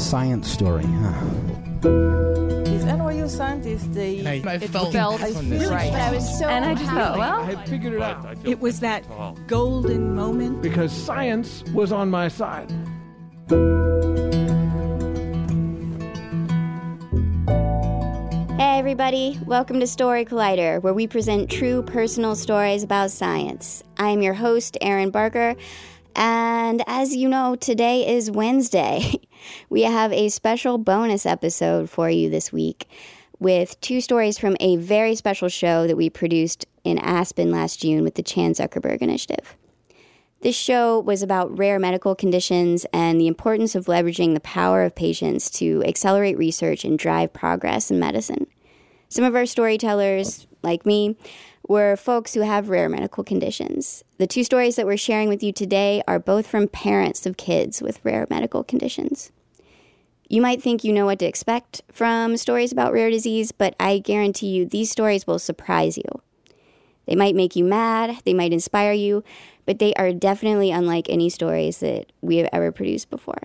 [0.00, 1.26] Science story, huh?
[2.66, 5.68] Is NYU scientist the I, I felt, felt on this.
[5.68, 5.92] right.
[5.92, 9.04] I was so and I just thought, well, I figured it out It was that
[9.46, 10.62] golden moment.
[10.62, 12.70] because science was on my side.
[18.58, 23.82] Hey, everybody, welcome to Story Collider, where we present true personal stories about science.
[23.98, 25.54] I am your host, Erin Barker,
[26.16, 29.14] and as you know, today is Wednesday.
[29.68, 32.88] We have a special bonus episode for you this week
[33.38, 38.04] with two stories from a very special show that we produced in Aspen last June
[38.04, 39.56] with the Chan Zuckerberg Initiative.
[40.42, 44.94] This show was about rare medical conditions and the importance of leveraging the power of
[44.94, 48.46] patients to accelerate research and drive progress in medicine.
[49.10, 51.16] Some of our storytellers, like me,
[51.70, 54.02] were folks who have rare medical conditions.
[54.18, 57.80] The two stories that we're sharing with you today are both from parents of kids
[57.80, 59.30] with rare medical conditions.
[60.28, 63.98] You might think you know what to expect from stories about rare disease, but I
[63.98, 66.22] guarantee you these stories will surprise you.
[67.06, 69.22] They might make you mad, they might inspire you,
[69.64, 73.42] but they are definitely unlike any stories that we have ever produced before.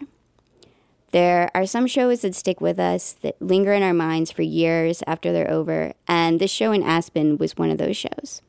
[1.11, 5.01] There are some shows that stick with us, that linger in our minds for years
[5.07, 8.41] after they're over, and this show in Aspen was one of those shows.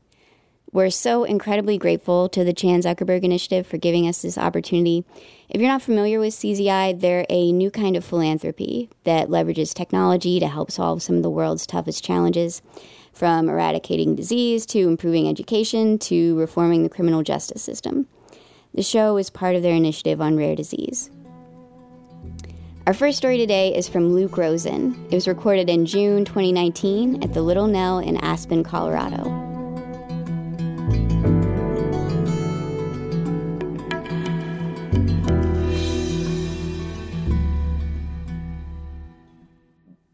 [0.72, 5.04] We're so incredibly grateful to the Chan Zuckerberg Initiative for giving us this opportunity.
[5.48, 10.38] If you're not familiar with CZI, they're a new kind of philanthropy that leverages technology
[10.41, 12.62] to help solve some of the world's toughest challenges,
[13.12, 18.06] from eradicating disease to improving education to reforming the criminal justice system.
[18.75, 21.10] The show is part of their initiative on rare disease.
[22.86, 24.94] Our first story today is from Luke Rosen.
[25.10, 29.24] It was recorded in June 2019 at the Little Nell in Aspen, Colorado.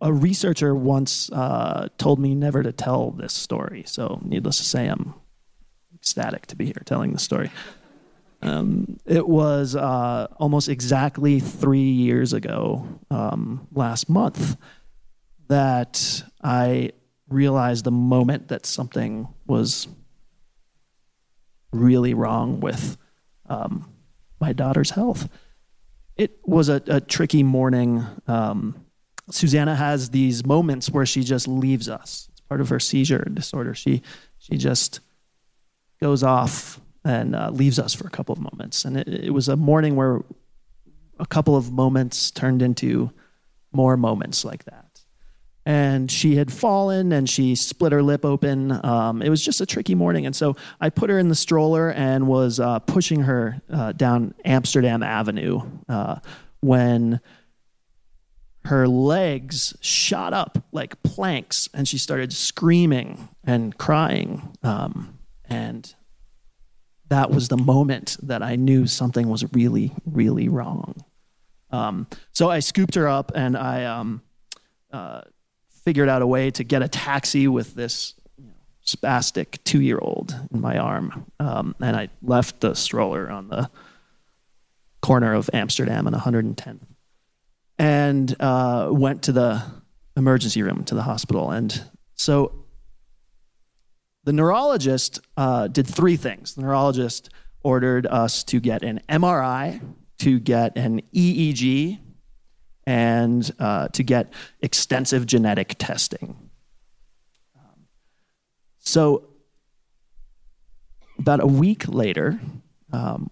[0.00, 3.84] a researcher once uh, told me never to tell this story.
[3.86, 5.14] So, needless to say, I'm
[5.94, 7.50] ecstatic to be here telling the story.
[8.42, 14.56] Um, it was uh, almost exactly three years ago, um, last month,
[15.48, 16.90] that I
[17.28, 19.86] realized the moment that something was
[21.72, 22.96] really wrong with
[23.48, 23.88] um,
[24.40, 25.28] my daughter's health.
[26.16, 28.04] It was a, a tricky morning.
[28.26, 28.84] Um,
[29.30, 32.28] Susanna has these moments where she just leaves us.
[32.32, 33.74] It's part of her seizure disorder.
[33.74, 34.02] She
[34.38, 35.00] she just
[36.00, 38.84] goes off and uh, leaves us for a couple of moments.
[38.84, 40.20] And it, it was a morning where
[41.18, 43.10] a couple of moments turned into
[43.72, 45.00] more moments like that.
[45.64, 48.84] And she had fallen and she split her lip open.
[48.84, 50.26] Um, it was just a tricky morning.
[50.26, 54.34] And so I put her in the stroller and was uh, pushing her uh, down
[54.44, 56.16] Amsterdam Avenue uh,
[56.60, 57.20] when
[58.64, 64.56] her legs shot up like planks and she started screaming and crying.
[64.64, 65.94] Um, and
[67.12, 70.94] that was the moment that I knew something was really, really wrong.
[71.70, 74.22] Um, so I scooped her up and I um,
[74.90, 75.20] uh,
[75.84, 78.54] figured out a way to get a taxi with this you know,
[78.86, 81.30] spastic two year old in my arm.
[81.38, 83.70] Um, and I left the stroller on the
[85.02, 86.80] corner of Amsterdam and 110
[87.78, 89.62] and uh, went to the
[90.16, 91.50] emergency room to the hospital.
[91.50, 91.78] And
[92.14, 92.61] so
[94.24, 96.54] the neurologist uh, did three things.
[96.54, 97.30] The neurologist
[97.62, 99.80] ordered us to get an MRI,
[100.18, 101.98] to get an EEG,
[102.86, 106.50] and uh, to get extensive genetic testing.
[107.56, 107.86] Um,
[108.78, 109.28] so
[111.18, 112.40] about a week later,
[112.92, 113.30] um,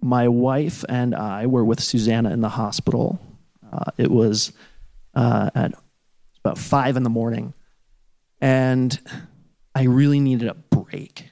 [0.00, 3.20] my wife and I were with Susanna in the hospital.
[3.72, 4.52] Uh, it was
[5.14, 5.72] uh, at
[6.44, 7.54] about five in the morning,
[8.42, 9.00] and
[9.74, 11.30] I really needed a break.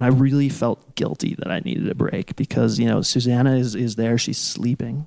[0.00, 3.96] I really felt guilty that I needed a break because you know Susanna is is
[3.96, 5.06] there, she's sleeping,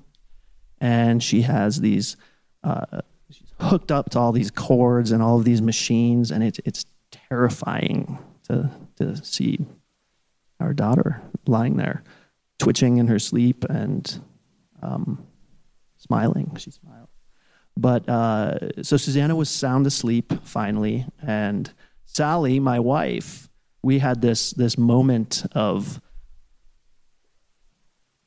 [0.80, 2.16] and she has these.
[2.62, 3.00] Uh,
[3.30, 6.84] she's hooked up to all these cords and all of these machines, and it's it's
[7.10, 9.58] terrifying to to see
[10.60, 12.02] our daughter lying there
[12.58, 14.20] twitching in her sleep and
[14.82, 15.24] um,
[15.96, 16.56] smiling.
[16.58, 17.07] She smiled.
[17.80, 21.72] But uh, so Susanna was sound asleep finally, and
[22.06, 23.48] Sally, my wife,
[23.82, 26.00] we had this this moment of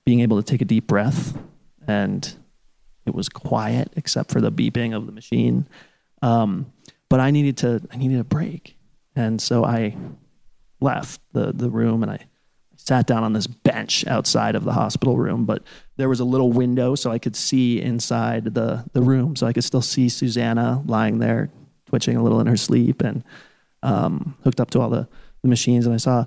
[0.06, 1.38] being able to take a deep breath,
[1.86, 2.34] and
[3.06, 5.68] it was quiet except for the beeping of the machine.
[6.22, 6.72] Um,
[7.10, 8.78] but I needed to I needed a break,
[9.18, 9.98] and so I
[10.80, 12.20] left the the room and I
[12.78, 15.62] sat down on this bench outside of the hospital room, but
[16.02, 19.36] there was a little window so I could see inside the, the room.
[19.36, 21.52] So I could still see Susanna lying there,
[21.86, 23.24] twitching a little in her sleep and
[23.84, 25.08] um, hooked up to all the,
[25.44, 25.86] the machines.
[25.86, 26.26] And I saw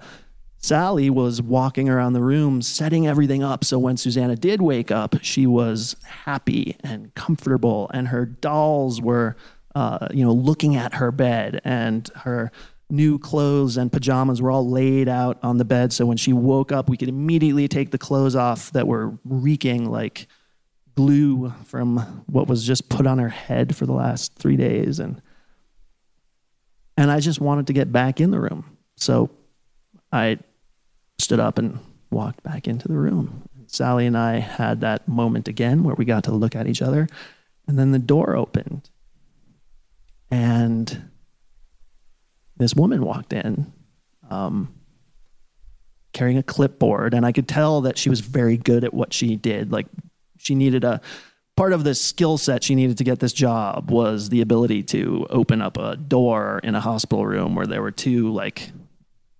[0.58, 3.64] Sally was walking around the room, setting everything up.
[3.64, 9.36] So when Susanna did wake up, she was happy and comfortable, and her dolls were,
[9.74, 12.50] uh, you know, looking at her bed, and her
[12.90, 15.92] new clothes and pajamas were all laid out on the bed.
[15.92, 19.90] So when she woke up, we could immediately take the clothes off that were reeking
[19.90, 20.26] like
[20.94, 24.98] glue from what was just put on her head for the last three days.
[24.98, 25.20] And
[26.96, 28.76] and I just wanted to get back in the room.
[28.96, 29.30] So
[30.12, 30.38] I
[31.18, 31.80] stood up and
[32.10, 33.42] walked back into the room.
[33.66, 37.08] Sally and I had that moment again where we got to look at each other.
[37.66, 38.88] And then the door opened.
[40.30, 41.10] And
[42.56, 43.72] this woman walked in
[44.30, 44.74] um,
[46.12, 49.36] carrying a clipboard, and I could tell that she was very good at what she
[49.36, 49.72] did.
[49.72, 49.86] Like
[50.38, 51.00] she needed a
[51.56, 55.26] part of the skill set she needed to get this job was the ability to
[55.30, 58.70] open up a door in a hospital room where there were two like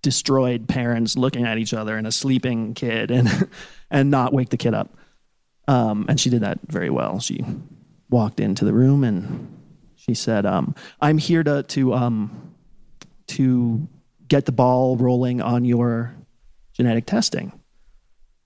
[0.01, 3.49] destroyed parents looking at each other and a sleeping kid and
[3.91, 4.95] and not wake the kid up.
[5.67, 7.19] Um, and she did that very well.
[7.19, 7.43] She
[8.09, 9.51] walked into the room and
[9.95, 12.54] she said, um, "I'm here to to um,
[13.27, 13.87] to
[14.27, 16.15] get the ball rolling on your
[16.73, 17.59] genetic testing.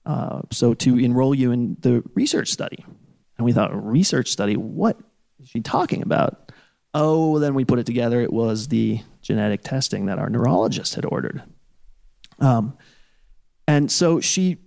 [0.06, 2.84] Uh, so to enroll you in the research study.
[3.36, 4.56] And we thought, research study?
[4.56, 4.98] What
[5.40, 6.52] is she talking about?
[6.92, 8.20] Oh, then we put it together.
[8.20, 11.42] It was the genetic testing that our neurologist had ordered.
[12.38, 12.76] Um,
[13.68, 14.58] and so she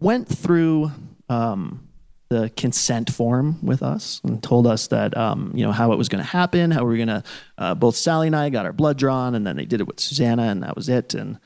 [0.00, 0.90] went through
[1.28, 1.88] um,
[2.34, 6.08] the consent form with us and told us that um, you know how it was
[6.08, 7.22] going to happen, how we were going to.
[7.56, 10.00] Uh, both Sally and I got our blood drawn, and then they did it with
[10.00, 11.14] Susanna, and that was it.
[11.14, 11.38] And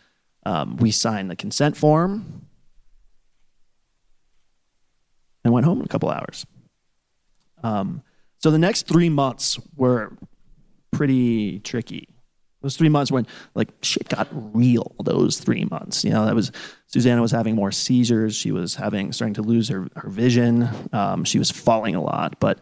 [0.46, 2.46] um, we signed the consent form
[5.44, 6.46] and went home in a couple hours.
[7.62, 8.02] Um,
[8.38, 10.16] so the next three months were
[10.90, 12.08] pretty tricky
[12.62, 16.04] those three months when like shit got real those three months.
[16.04, 16.50] You know that was
[16.86, 18.34] susanna was having more seizures.
[18.34, 20.68] She was having starting to lose her, her vision.
[20.92, 22.40] Um, she was falling a lot.
[22.40, 22.60] But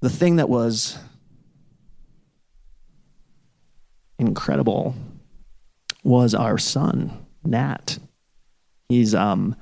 [0.00, 0.98] the thing that was
[4.18, 4.94] incredible
[6.04, 7.98] was our son nat.
[8.88, 9.56] He's um,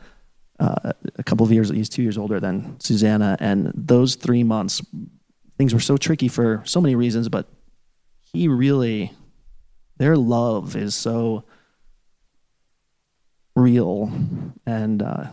[0.59, 3.37] uh, a couple of years he's two years older than susanna.
[3.41, 4.83] And those three months
[5.57, 7.47] things were so tricky for so many reasons but
[8.33, 9.13] he really
[10.01, 11.45] their love is so
[13.55, 14.11] real
[14.65, 15.25] and uh,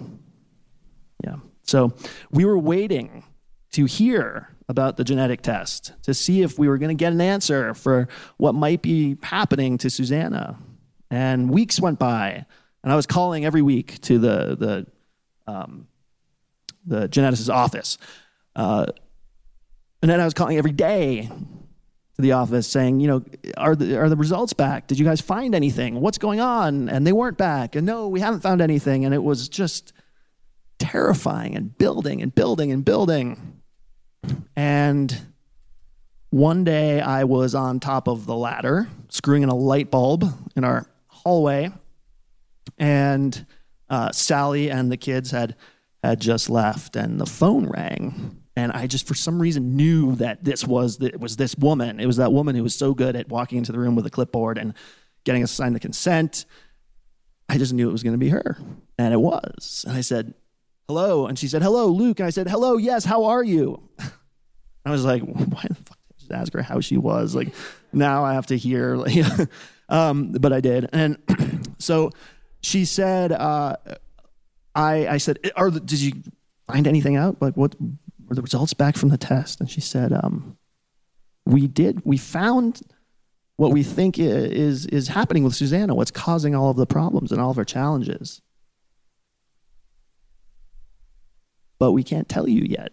[1.23, 1.37] yeah.
[1.63, 1.93] So
[2.31, 3.23] we were waiting
[3.71, 7.21] to hear about the genetic test to see if we were going to get an
[7.21, 10.57] answer for what might be happening to susanna.
[11.09, 12.45] And weeks went by
[12.83, 14.87] and i was calling every week to the the
[15.49, 15.87] um,
[16.85, 17.97] the geneticist's office.
[18.53, 18.87] Uh,
[20.01, 21.29] and then i was calling every day
[22.17, 23.23] to the office saying, you know,
[23.57, 24.87] are the, are the results back?
[24.87, 26.01] Did you guys find anything?
[26.01, 26.89] What's going on?
[26.89, 27.75] And they weren't back.
[27.75, 29.05] And no, we haven't found anything.
[29.05, 29.93] And it was just
[30.79, 33.61] terrifying and building and building and building.
[34.55, 35.15] And
[36.31, 40.63] one day I was on top of the ladder, screwing in a light bulb in
[40.63, 41.71] our hallway.
[42.79, 43.45] And
[43.89, 45.55] uh, Sally and the kids had
[46.03, 50.43] had just left, and the phone rang and I just for some reason knew that
[50.43, 51.99] this was the, it was this woman.
[51.99, 54.09] It was that woman who was so good at walking into the room with a
[54.09, 54.73] clipboard and
[55.25, 56.45] getting us to sign the consent.
[57.47, 58.57] I just knew it was going to be her,
[58.97, 59.85] and it was.
[59.87, 60.33] And I said,
[60.87, 63.05] "Hello," and she said, "Hello, Luke." And I said, "Hello, yes.
[63.05, 63.89] How are you?"
[64.85, 67.53] I was like, "Why the fuck did I just ask her how she was?" Like
[67.93, 68.95] now I have to hear.
[69.05, 69.49] Like,
[69.87, 71.17] um, but I did, and
[71.77, 72.09] so
[72.61, 73.75] she said, uh,
[74.73, 76.23] "I." I said, "Are did you
[76.65, 77.39] find anything out?
[77.39, 77.75] Like what?"
[78.27, 79.59] Were the results back from the test?
[79.59, 80.57] And she said, um,
[81.45, 82.81] we did, we found
[83.55, 87.41] what we think is, is happening with Susanna, what's causing all of the problems and
[87.41, 88.41] all of her challenges.
[91.79, 92.91] But we can't tell you yet.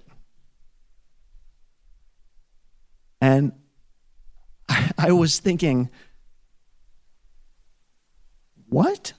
[3.21, 3.53] And
[4.69, 5.91] I, I was thinking,
[8.69, 9.15] what?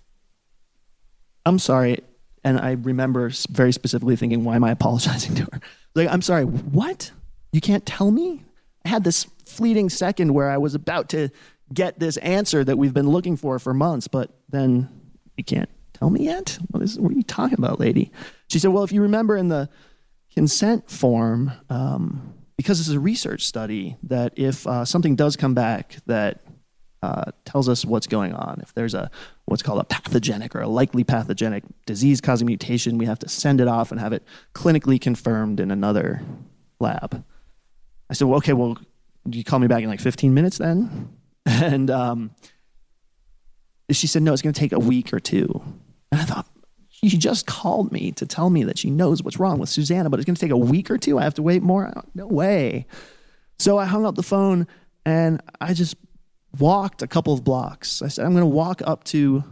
[1.46, 2.02] I'm sorry.
[2.44, 5.60] And I remember very specifically thinking, why am I apologizing to her?
[5.96, 7.12] Like, I'm sorry, what?
[7.52, 8.44] You can't tell me?
[8.84, 11.30] I had this fleeting second where I was about to
[11.74, 14.90] get this answer that we've been looking for for months, but then
[15.38, 16.60] you can't tell me yet?
[16.70, 18.12] What, is, what are you talking about, lady?
[18.50, 19.70] She said, well, if you remember in the
[20.34, 25.54] consent form, um, because this is a research study, that if uh, something does come
[25.54, 26.42] back that
[27.06, 29.12] uh, tells us what's going on, if there's a
[29.46, 33.62] what's called a pathogenic or a likely pathogenic disease causing mutation, we have to send
[33.62, 34.24] it off and have it
[34.56, 36.24] clinically confirmed in another
[36.80, 37.24] lab.
[38.10, 38.76] I said, well, okay, well,
[39.30, 41.10] you call me back in like 15 minutes then?
[41.48, 42.32] And um,
[43.92, 45.62] she said, no, it's going to take a week or two.
[46.12, 46.48] And I thought,
[46.90, 50.20] she just called me to tell me that she knows what's wrong with Susanna, but
[50.20, 51.20] it's going to take a week or two.
[51.20, 51.94] I have to wait more.
[52.16, 52.88] No way.
[53.60, 54.66] So I hung up the phone
[55.06, 55.96] and I just
[56.60, 58.02] walked a couple of blocks.
[58.02, 59.44] I said, I'm going to walk up to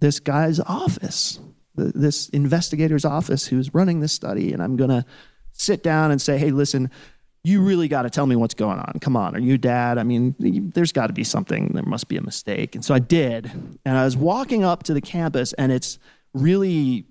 [0.00, 1.40] this guy's office,
[1.76, 5.04] th- this investigator's office who's running this study, and I'm going to
[5.52, 6.90] sit down and say, hey, listen,
[7.44, 8.98] you really got to tell me what's going on.
[9.00, 9.34] Come on.
[9.34, 9.98] Are you dad?
[9.98, 10.34] I mean,
[10.74, 11.68] there's got to be something.
[11.72, 12.74] There must be a mistake.
[12.74, 13.50] And so I did.
[13.84, 15.98] And I was walking up to the campus, and it's
[16.34, 17.06] really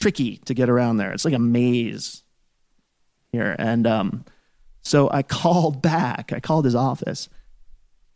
[0.00, 1.12] tricky to get around there.
[1.12, 2.22] It's like a maze
[3.32, 3.54] here.
[3.58, 4.24] And um,
[4.82, 6.32] so I called back.
[6.32, 7.28] I called his office.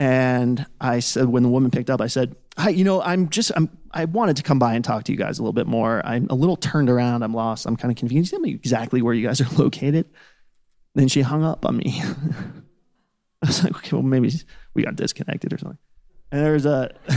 [0.02, 3.52] And I said, when the woman picked up, I said, Hi, you know, I'm just,
[3.54, 6.02] I'm, I wanted to come by and talk to you guys a little bit more.
[6.04, 7.22] I'm a little turned around.
[7.22, 7.66] I'm lost.
[7.66, 8.32] I'm kind of confused.
[8.32, 10.06] Tell me exactly where you guys are located.
[10.96, 12.02] Then she hung up on me.
[13.42, 14.32] I was like, okay, well, maybe
[14.74, 15.78] we got disconnected or something.
[16.32, 16.92] And there was a,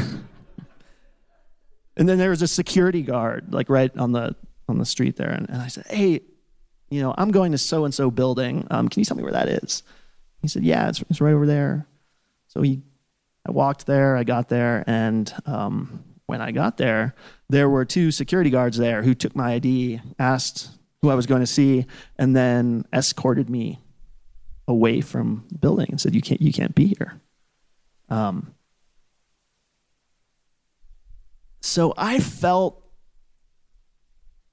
[1.97, 4.35] and then there was a security guard, like right on the
[4.69, 5.31] on the street there.
[5.31, 6.21] And, and I said, hey,
[6.91, 8.67] you know, I'm going to so and so building.
[8.69, 9.81] Um, can you tell me where that is?
[10.43, 11.87] He said, yeah, it's, it's right over there.
[12.55, 12.81] So he,
[13.47, 14.15] I walked there.
[14.15, 17.13] I got there, and um, when I got there,
[17.50, 20.69] there were two security guards there who took my ID, asked
[21.01, 21.85] who I was going to see,
[22.17, 23.79] and then escorted me
[24.67, 27.21] away from the building and said, "You can't, you can't be here."
[28.09, 28.55] Um,
[31.62, 32.81] so I felt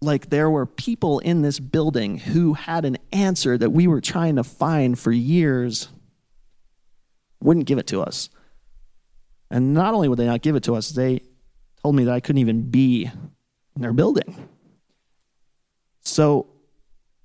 [0.00, 4.36] like there were people in this building who had an answer that we were trying
[4.36, 5.88] to find for years,
[7.42, 8.28] wouldn't give it to us.
[9.50, 11.20] And not only would they not give it to us, they
[11.82, 13.10] told me that I couldn't even be
[13.74, 14.48] in their building.
[16.04, 16.46] So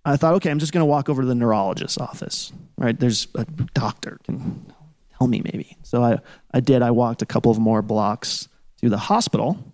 [0.06, 2.98] I thought, okay, I'm just going to walk over to the neurologist's office, right?
[2.98, 4.74] There's a doctor can
[5.18, 5.78] tell me maybe.
[5.84, 6.20] So I,
[6.54, 6.82] I did.
[6.82, 8.48] I walked a couple of more blocks
[8.82, 9.74] to the hospital,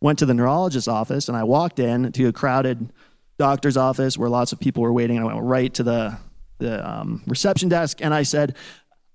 [0.00, 2.92] went to the neurologist's office, and I walked in to a crowded
[3.38, 5.18] doctor's office where lots of people were waiting.
[5.18, 6.18] I went right to the,
[6.58, 8.56] the um, reception desk and I said,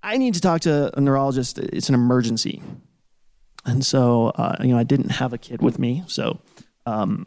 [0.02, 1.58] I need to talk to a neurologist.
[1.58, 2.62] It's an emergency.
[3.64, 6.02] And so, uh, you know, I didn't have a kid with me.
[6.06, 6.40] So,
[6.86, 7.26] um,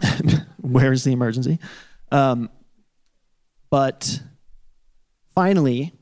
[0.60, 1.58] where's the emergency?
[2.12, 2.50] Um,
[3.70, 4.20] but
[5.34, 5.92] finally,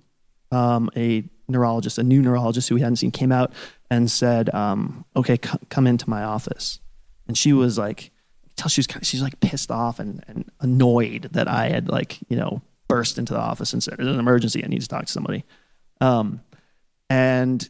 [0.52, 3.52] um, a neurologist, a new neurologist who we hadn't seen, came out
[3.90, 6.80] and said, um, "Okay, c- come into my office."
[7.26, 8.10] And she was like,
[8.56, 11.88] tell she was kind of, she's like pissed off and, and annoyed that I had
[11.88, 14.62] like you know burst into the office and said, "There's an emergency.
[14.64, 15.44] I need to talk to somebody."
[16.00, 16.40] Um,
[17.08, 17.68] and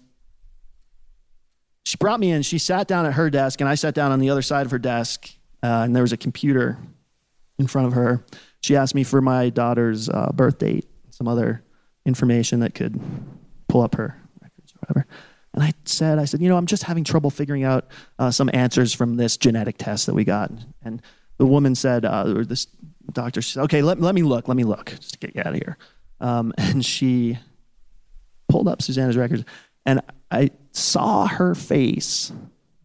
[1.85, 2.43] she brought me in.
[2.43, 4.73] She sat down at her desk, and I sat down on the other side of
[4.73, 5.29] her desk,
[5.63, 6.79] uh, and there was a computer
[7.59, 8.25] in front of her.
[8.63, 11.63] She asked me for my daughter's uh, birth date, some other
[12.07, 13.01] information that could
[13.69, 15.07] pull up her records or whatever.
[15.53, 17.87] And I said, I said, you know, I'm just having trouble figuring out
[18.19, 20.51] uh, some answers from this genetic test that we got.
[20.83, 21.01] And
[21.39, 22.67] the woman said, uh, or this
[23.13, 25.49] doctor said, okay, let, let me look, let me look, just to get you out
[25.49, 25.79] of here.
[26.21, 27.39] Um, and she
[28.55, 29.43] pulled up Susanna's records,
[29.85, 32.31] and I saw her face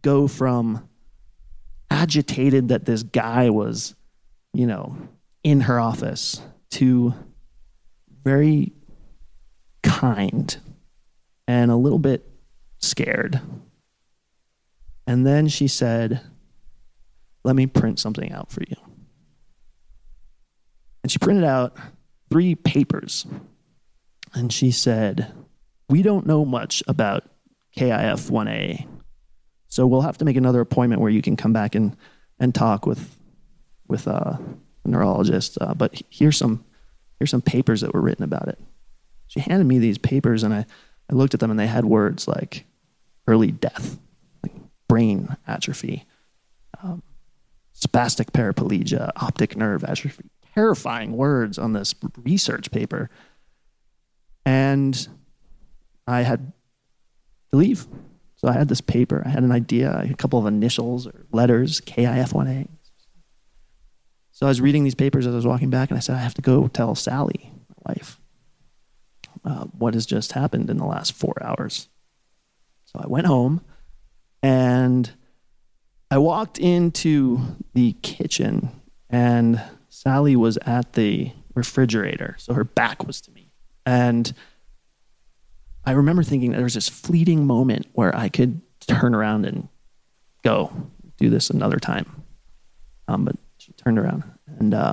[0.02, 0.88] go from
[1.88, 3.94] agitated that this guy was,
[4.52, 4.96] you know,
[5.44, 7.14] in her office to
[8.24, 8.72] very
[9.84, 10.56] kind
[11.46, 12.28] and a little bit
[12.80, 13.40] scared.
[15.06, 16.20] And then she said,
[17.44, 18.76] Let me print something out for you.
[21.04, 21.76] And she printed out
[22.28, 23.24] three papers.
[24.34, 25.32] And she said,
[25.90, 27.24] We don't know much about
[27.76, 28.86] KIF 1A.
[29.66, 31.96] So we'll have to make another appointment where you can come back and,
[32.38, 33.16] and talk with,
[33.88, 34.36] with uh,
[34.84, 35.58] a neurologist.
[35.60, 36.64] Uh, but here's some,
[37.18, 38.60] here's some papers that were written about it.
[39.26, 40.64] She handed me these papers, and I,
[41.10, 42.66] I looked at them, and they had words like
[43.26, 43.98] early death,
[44.44, 44.54] like
[44.86, 46.06] brain atrophy,
[46.84, 47.02] um,
[47.76, 50.30] spastic paraplegia, optic nerve atrophy.
[50.54, 53.10] Terrifying words on this research paper.
[54.46, 55.08] And
[56.10, 56.52] I had
[57.52, 57.86] to leave.
[58.36, 59.22] So I had this paper.
[59.24, 62.68] I had an idea, a couple of initials or letters, KIF1A.
[64.32, 66.20] So I was reading these papers as I was walking back, and I said, I
[66.20, 68.18] have to go tell Sally, my wife,
[69.44, 71.88] uh, what has just happened in the last four hours.
[72.86, 73.60] So I went home
[74.42, 75.10] and
[76.10, 77.40] I walked into
[77.74, 78.70] the kitchen,
[79.08, 82.34] and Sally was at the refrigerator.
[82.38, 83.52] So her back was to me.
[83.84, 84.32] And
[85.90, 89.66] I remember thinking there was this fleeting moment where I could turn around and
[90.44, 90.72] go
[91.18, 92.22] do this another time.
[93.08, 94.92] Um, but she turned around and uh,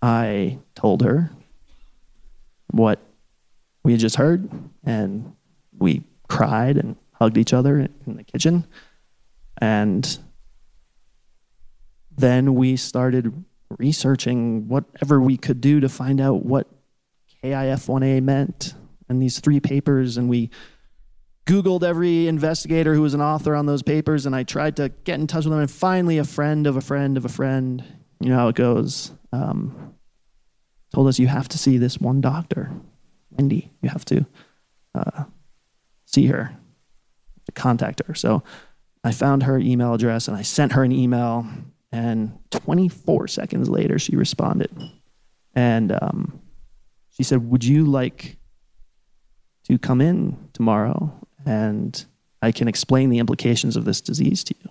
[0.00, 1.30] I told her
[2.70, 3.00] what
[3.82, 4.48] we had just heard,
[4.82, 5.36] and
[5.78, 8.66] we cried and hugged each other in the kitchen.
[9.58, 10.18] And
[12.16, 13.44] then we started
[13.76, 16.66] researching whatever we could do to find out what
[17.42, 18.74] KIF 1A meant
[19.08, 20.16] and these three papers.
[20.16, 20.50] And we
[21.46, 25.20] Googled every investigator who was an author on those papers, and I tried to get
[25.20, 25.60] in touch with them.
[25.60, 27.84] And finally, a friend of a friend of a friend,
[28.20, 29.94] you know how it goes, um,
[30.94, 32.72] told us you have to see this one doctor,
[33.30, 33.70] Wendy.
[33.82, 34.24] You have to
[34.94, 35.24] uh,
[36.06, 36.56] see her,
[37.44, 38.14] to contact her.
[38.14, 38.42] So
[39.02, 41.46] I found her email address and I sent her an email.
[41.92, 44.70] And 24 seconds later, she responded.
[45.54, 46.40] And um,
[47.10, 48.38] she said, Would you like
[49.64, 51.12] to come in tomorrow
[51.46, 52.04] and
[52.42, 54.70] I can explain the implications of this disease to you.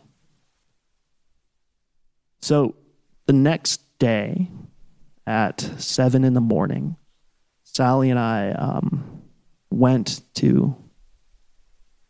[2.41, 2.75] So
[3.25, 4.49] the next day
[5.25, 6.97] at seven in the morning,
[7.63, 9.23] Sally and I um,
[9.71, 10.75] went to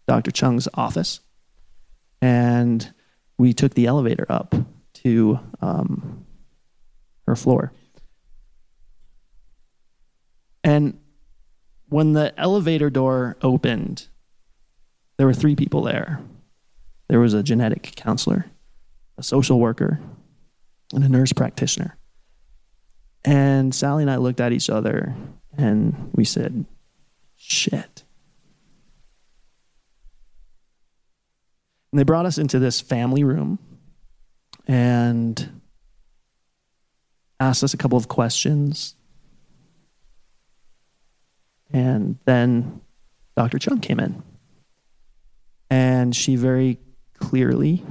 [0.08, 0.32] Dr.
[0.32, 1.22] Chung's office
[2.22, 2.94] and
[3.38, 4.56] we took the elevator up
[4.96, 6.26] to um,
[7.28, 7.74] her floor.
[10.64, 11.00] And
[11.94, 14.08] when the elevator door opened,
[15.18, 16.20] there were three people there.
[17.08, 18.48] There was a genetic counselor,
[19.20, 20.00] a social worker,
[20.92, 21.96] and a nurse practitioner.
[23.24, 25.14] And Sally and I looked at each other
[25.56, 26.66] and we said,
[27.36, 28.04] shit.
[31.92, 33.60] And they brought us into this family room
[34.66, 35.62] and
[37.40, 38.96] asked us a couple of questions.
[41.74, 42.82] And then
[43.36, 43.60] Dr.
[43.60, 44.24] Chung came in.
[45.70, 46.80] And she very
[47.18, 47.84] clearly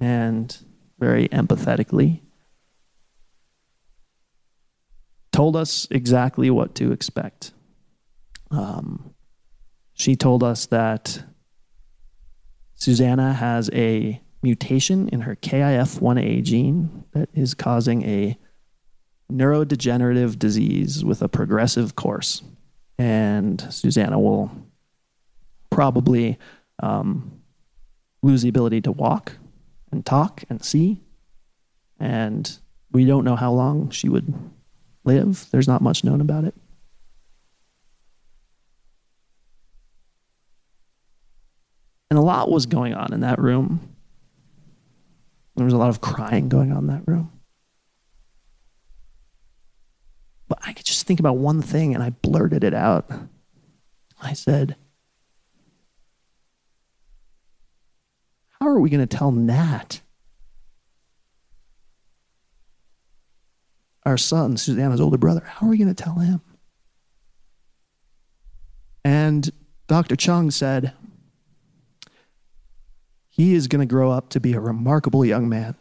[0.00, 0.56] and
[0.98, 2.20] very empathetically
[5.36, 7.52] told us exactly what to expect.
[8.50, 9.14] Um,
[9.92, 11.24] she told us that
[12.74, 18.38] Susanna has a mutation in her KIF1A gene that is causing a
[19.30, 22.42] neurodegenerative disease with a progressive course.
[22.98, 24.50] And Susanna will
[25.70, 26.38] probably
[26.82, 27.42] um,
[28.22, 29.32] lose the ability to walk
[29.92, 31.02] and talk and see.
[31.98, 32.58] And
[32.92, 34.32] we don't know how long she would
[35.04, 35.46] live.
[35.50, 36.54] There's not much known about it.
[42.10, 43.94] And a lot was going on in that room.
[45.56, 47.32] There was a lot of crying going on in that room.
[50.48, 53.10] But I could just think about one thing and I blurted it out.
[54.22, 54.76] I said,
[58.60, 60.00] How are we going to tell Nat?
[64.04, 66.40] Our son, Susanna's older brother, how are we going to tell him?
[69.04, 69.50] And
[69.88, 70.16] Dr.
[70.16, 70.92] Chung said,
[73.36, 75.74] he is going to grow up to be a remarkable young man.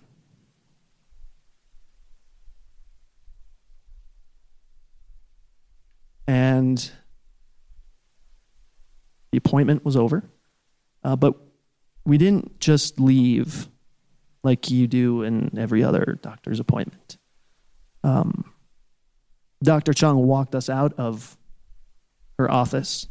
[6.27, 6.91] And
[9.31, 10.23] the appointment was over.
[11.03, 11.35] Uh, but
[12.05, 13.67] we didn't just leave
[14.43, 17.17] like you do in every other doctor's appointment.
[18.03, 18.53] Um,
[19.63, 19.93] Dr.
[19.93, 21.35] Chung walked us out of
[22.37, 23.07] her office,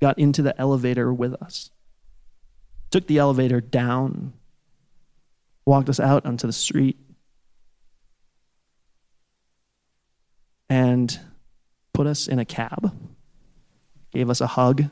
[0.00, 1.70] got into the elevator with us,
[2.90, 4.34] took the elevator down,
[5.64, 6.98] walked us out onto the street,
[10.68, 11.18] and
[12.00, 12.96] put us in a cab,
[14.10, 14.84] gave us a hug,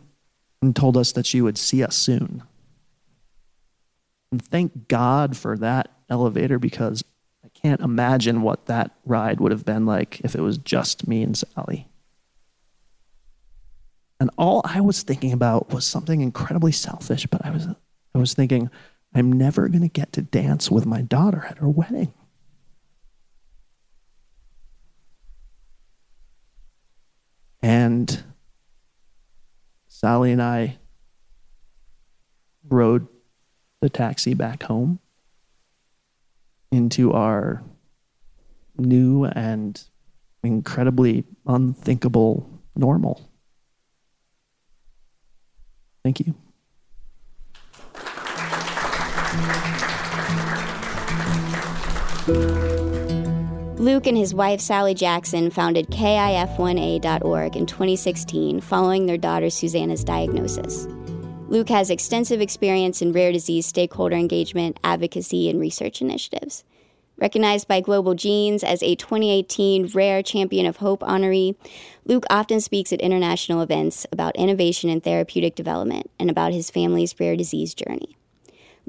[0.61, 2.43] and told us that she would see us soon.
[4.31, 7.03] And thank God for that elevator because
[7.43, 11.23] I can't imagine what that ride would have been like if it was just me
[11.23, 11.89] and Sally.
[14.21, 17.69] And all I was thinking about was something incredibly selfish, but I was
[18.15, 18.69] I was thinking
[19.15, 22.13] I'm never going to get to dance with my daughter at her wedding.
[27.69, 28.25] And
[29.89, 30.79] Sally and I
[32.67, 33.07] rode
[33.83, 35.01] the taxi back home
[36.73, 37.63] into our
[38.79, 39.85] new and
[40.43, 43.29] incredibly unthinkable normal.
[46.03, 46.35] Thank you.
[53.89, 60.87] Luke and his wife Sally Jackson founded KIF1A.org in 2016 following their daughter Susanna's diagnosis.
[61.49, 66.65] Luke has extensive experience in rare disease stakeholder engagement, advocacy, and research initiatives.
[67.17, 71.57] Recognized by Global Genes as a 2018 Rare Champion of Hope honoree,
[72.05, 77.19] Luke often speaks at international events about innovation in therapeutic development and about his family's
[77.19, 78.18] rare disease journey.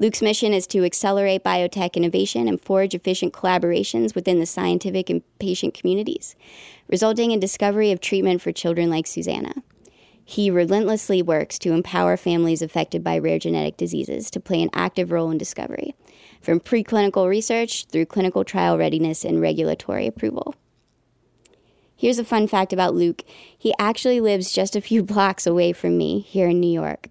[0.00, 5.22] Luke's mission is to accelerate biotech innovation and forge efficient collaborations within the scientific and
[5.38, 6.34] patient communities,
[6.88, 9.52] resulting in discovery of treatment for children like Susanna.
[10.24, 15.12] He relentlessly works to empower families affected by rare genetic diseases to play an active
[15.12, 15.94] role in discovery,
[16.40, 20.54] from preclinical research through clinical trial readiness and regulatory approval.
[21.94, 23.22] Here's a fun fact about Luke
[23.58, 27.08] he actually lives just a few blocks away from me here in New York.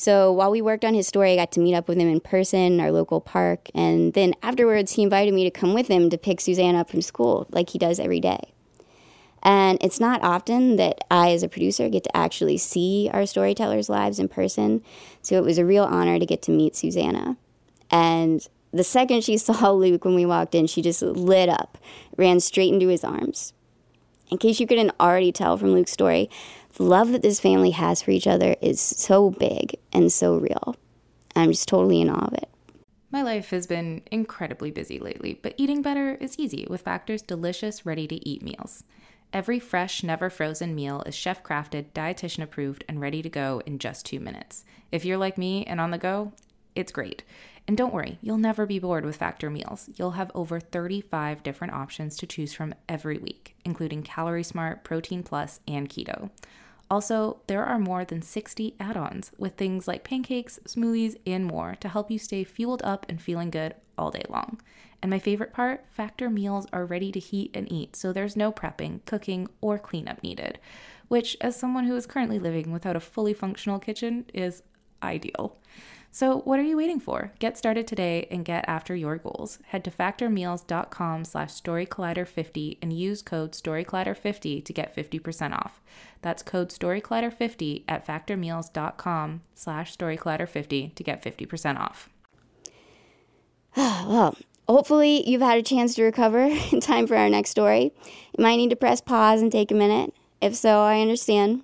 [0.00, 2.20] So while we worked on his story, I got to meet up with him in
[2.20, 3.68] person our local park.
[3.74, 7.02] And then afterwards, he invited me to come with him to pick Susanna up from
[7.02, 8.54] school, like he does every day.
[9.42, 13.90] And it's not often that I, as a producer, get to actually see our storytellers'
[13.90, 14.82] lives in person.
[15.20, 17.36] So it was a real honor to get to meet Susanna.
[17.90, 21.76] And the second she saw Luke when we walked in, she just lit up,
[22.16, 23.52] ran straight into his arms.
[24.30, 26.30] In case you couldn't already tell from Luke's story,
[26.80, 30.76] love that this family has for each other is so big and so real.
[31.36, 32.48] I'm just totally in awe of it.
[33.10, 37.84] My life has been incredibly busy lately, but eating better is easy with Factor's delicious,
[37.84, 38.84] ready to eat meals.
[39.32, 43.78] Every fresh, never frozen meal is chef crafted, dietitian approved, and ready to go in
[43.78, 44.64] just two minutes.
[44.90, 46.32] If you're like me and on the go,
[46.74, 47.24] it's great.
[47.68, 49.90] And don't worry, you'll never be bored with Factor meals.
[49.96, 55.22] You'll have over 35 different options to choose from every week, including Calorie Smart, Protein
[55.22, 56.30] Plus, and Keto.
[56.90, 61.76] Also, there are more than 60 add ons with things like pancakes, smoothies, and more
[61.76, 64.60] to help you stay fueled up and feeling good all day long.
[65.00, 68.50] And my favorite part Factor meals are ready to heat and eat, so there's no
[68.50, 70.58] prepping, cooking, or cleanup needed,
[71.06, 74.62] which, as someone who is currently living without a fully functional kitchen, is
[75.02, 75.56] ideal.
[76.12, 77.32] So what are you waiting for?
[77.38, 79.58] Get started today and get after your goals.
[79.68, 85.80] Head to factormeals.com slash storycollider50 and use code storycollider50 to get 50% off.
[86.20, 92.08] That's code storycollider50 at factormeals.com slash storycollider50 to get 50% off.
[93.76, 94.36] well,
[94.68, 96.42] hopefully you've had a chance to recover
[96.72, 97.92] in time for our next story.
[98.36, 100.12] You might need to press pause and take a minute.
[100.40, 101.62] If so, I understand.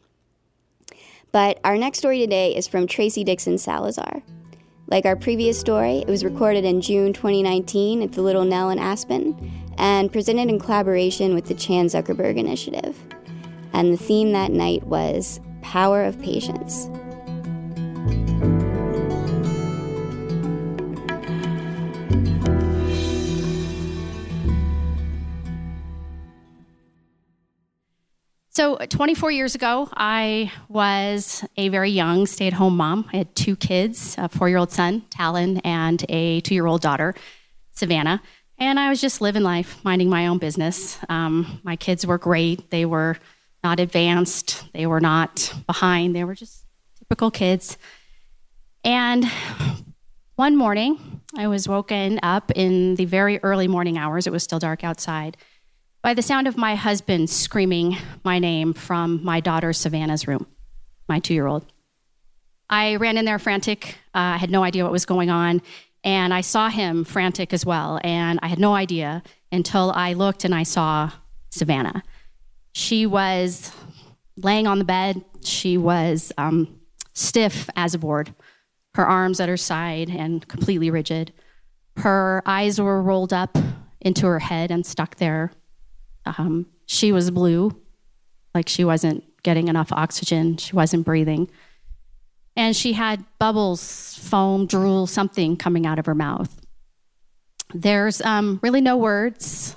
[1.32, 4.22] But our next story today is from Tracy Dixon Salazar.
[4.88, 8.78] Like our previous story, it was recorded in June 2019 at the Little Nell in
[8.78, 9.34] Aspen
[9.78, 12.96] and presented in collaboration with the Chan Zuckerberg Initiative.
[13.72, 16.88] And the theme that night was Power of Patients.
[28.56, 33.06] So, 24 years ago, I was a very young stay at home mom.
[33.12, 36.80] I had two kids a four year old son, Talon, and a two year old
[36.80, 37.14] daughter,
[37.72, 38.22] Savannah.
[38.56, 40.98] And I was just living life, minding my own business.
[41.10, 42.70] Um, my kids were great.
[42.70, 43.18] They were
[43.62, 46.64] not advanced, they were not behind, they were just
[46.98, 47.76] typical kids.
[48.84, 49.30] And
[50.36, 54.26] one morning, I was woken up in the very early morning hours.
[54.26, 55.36] It was still dark outside
[56.06, 60.46] by the sound of my husband screaming my name from my daughter Savannah's room,
[61.08, 61.66] my two year old.
[62.70, 63.98] I ran in there frantic.
[64.14, 65.60] Uh, I had no idea what was going on.
[66.04, 67.98] And I saw him frantic as well.
[68.04, 71.10] And I had no idea until I looked and I saw
[71.50, 72.04] Savannah.
[72.72, 73.72] She was
[74.36, 75.24] laying on the bed.
[75.42, 76.82] She was um,
[77.14, 78.32] stiff as a board,
[78.94, 81.32] her arms at her side and completely rigid.
[81.96, 83.58] Her eyes were rolled up
[84.00, 85.50] into her head and stuck there
[86.26, 87.74] um, she was blue,
[88.54, 91.50] like she wasn't getting enough oxygen, she wasn't breathing.
[92.56, 96.64] And she had bubbles, foam, drool, something coming out of her mouth.
[97.74, 99.76] There's um, really no words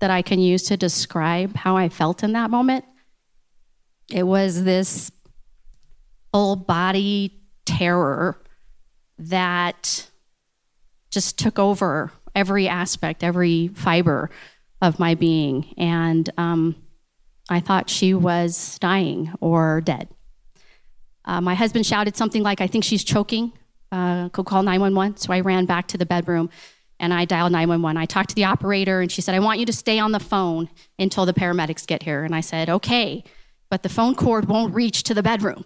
[0.00, 2.84] that I can use to describe how I felt in that moment.
[4.10, 5.12] It was this
[6.32, 8.40] full body terror
[9.18, 10.08] that
[11.10, 14.30] just took over every aspect, every fiber
[14.80, 15.74] of my being.
[15.76, 16.76] And um,
[17.48, 20.08] I thought she was dying or dead.
[21.24, 23.52] Uh, my husband shouted something like, I think she's choking.
[23.90, 25.18] Uh, go call 911.
[25.18, 26.50] So I ran back to the bedroom
[27.00, 27.96] and I dialed 911.
[27.96, 30.20] I talked to the operator, and she said, I want you to stay on the
[30.20, 32.24] phone until the paramedics get here.
[32.24, 33.22] And I said, okay,
[33.70, 35.64] but the phone cord won't reach to the bedroom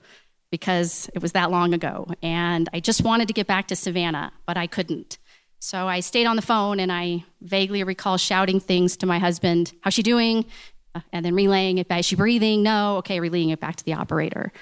[0.50, 2.06] because it was that long ago.
[2.22, 5.18] And I just wanted to get back to Savannah, but I couldn't.
[5.64, 9.72] So I stayed on the phone and I vaguely recall shouting things to my husband,
[9.82, 10.44] How's she doing?
[10.92, 12.00] Uh, and then relaying it back.
[12.00, 12.64] Is she breathing?
[12.64, 12.96] No.
[12.96, 14.52] Okay, relaying it back to the operator.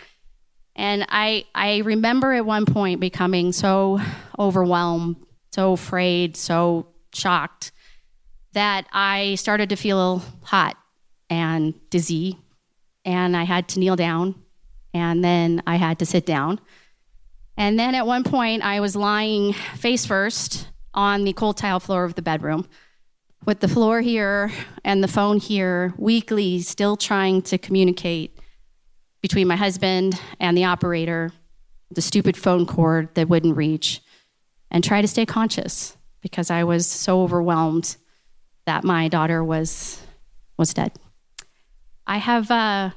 [0.77, 3.99] And I, I remember at one point becoming so
[4.39, 5.17] overwhelmed,
[5.53, 7.73] so afraid, so shocked
[8.53, 10.77] that I started to feel hot
[11.31, 12.37] and dizzy.
[13.07, 14.35] And I had to kneel down.
[14.93, 16.61] And then I had to sit down.
[17.57, 22.05] And then at one point, I was lying face first on the cold tile floor
[22.05, 22.67] of the bedroom
[23.47, 24.53] with the floor here
[24.85, 28.39] and the phone here, weakly, still trying to communicate
[29.23, 31.33] between my husband and the operator,
[31.91, 34.03] the stupid phone cord that wouldn't reach,
[34.71, 37.97] and try to stay conscious because I was so overwhelmed
[38.67, 40.03] that my daughter was
[40.57, 40.93] was dead.
[42.07, 42.91] I have uh,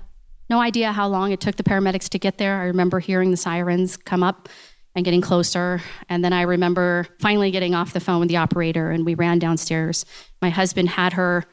[0.50, 2.62] no idea how long it took the paramedics to get there.
[2.62, 4.50] I remember hearing the sirens come up
[4.96, 5.82] and getting closer.
[6.10, 9.40] And then I remember finally getting off the phone with the operator and we ran
[9.40, 10.06] downstairs.
[10.42, 11.46] My husband had her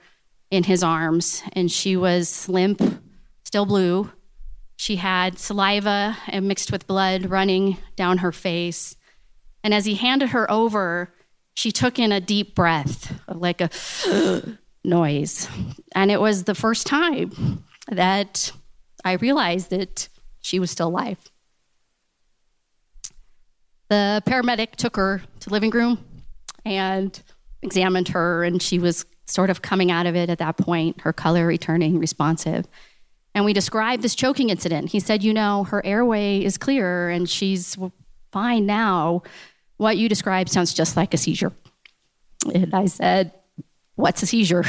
[0.50, 2.82] in his arms and she was limp,
[3.44, 4.10] still blue.
[4.76, 8.96] She had saliva and mixed with blood running down her face.
[9.62, 11.14] And as he handed her over,
[11.54, 13.70] she took in a deep breath, like a
[14.84, 15.48] noise.
[15.94, 18.52] And it was the first time that
[19.04, 20.08] I realized that
[20.40, 21.30] she was still alive.
[23.90, 26.02] The paramedic took her to living room
[26.64, 27.20] and
[27.60, 31.12] examined her, and she was sort of coming out of it at that point, her
[31.12, 32.66] color returning responsive.
[33.34, 34.90] And we described this choking incident.
[34.90, 37.76] He said, You know, her airway is clear and she's
[38.32, 39.22] fine now.
[39.76, 41.52] What you described sounds just like a seizure.
[42.54, 43.32] And I said,
[43.96, 44.64] What's a seizure?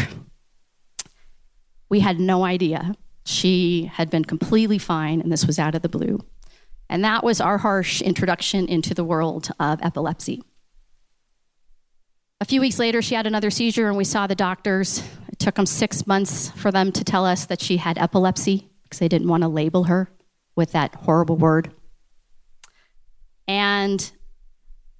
[1.89, 2.95] We had no idea.
[3.25, 6.19] She had been completely fine, and this was out of the blue.
[6.91, 10.43] And that was our harsh introduction into the world of epilepsy.
[12.41, 15.01] A few weeks later, she had another seizure, and we saw the doctors.
[15.32, 18.99] It took them six months for them to tell us that she had epilepsy because
[18.99, 20.12] they didn't want to label her
[20.58, 21.73] with that horrible word.
[23.47, 24.12] And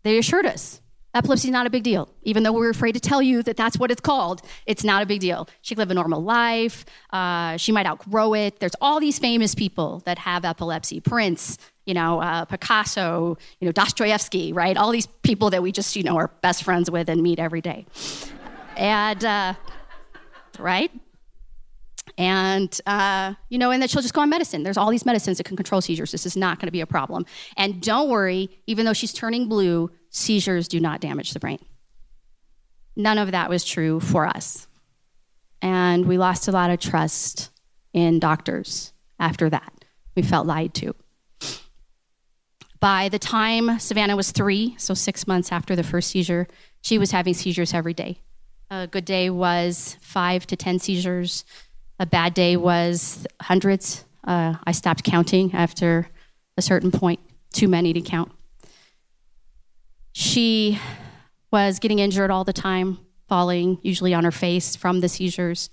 [0.04, 0.82] they assured us
[1.13, 2.10] Epilepsy is not a big deal.
[2.23, 5.06] Even though we're afraid to tell you that that's what it's called, it's not a
[5.06, 5.47] big deal.
[5.62, 6.86] She can live a normal life.
[7.12, 8.60] Uh, she might outgrow it.
[8.60, 11.01] There's all these famous people that have epilepsy.
[11.01, 14.78] Prince, you know, uh, Picasso, you know, Dostoevsky, right?
[14.78, 17.62] All these people that we just, you know, are best friends with and meet every
[17.62, 17.86] day.
[18.78, 19.54] And, uh,
[20.60, 20.91] right?
[22.17, 24.63] And, uh, you know, and that she'll just go on medicine.
[24.63, 26.12] There's all these medicines that can control seizures.
[26.12, 27.26] This is not going to be a problem.
[27.58, 31.60] And don't worry, even though she's turning blue, seizures do not damage the brain.
[32.96, 34.67] None of that was true for us.
[35.62, 37.50] And we lost a lot of trust
[37.94, 39.86] in doctors after that.
[40.15, 40.94] We felt lied to.
[42.82, 46.48] By the time Savannah was three, so six months after the first seizure,
[46.82, 48.17] she was having seizures every day.
[48.72, 51.46] A good day was five to 10 seizures.
[52.00, 54.04] A bad day was hundreds.
[54.24, 56.10] Uh, I stopped counting after
[56.58, 57.20] a certain point,
[57.54, 58.32] too many to count.
[60.13, 60.80] She
[61.52, 65.70] was getting injured all the time, falling usually on her face from the seizures.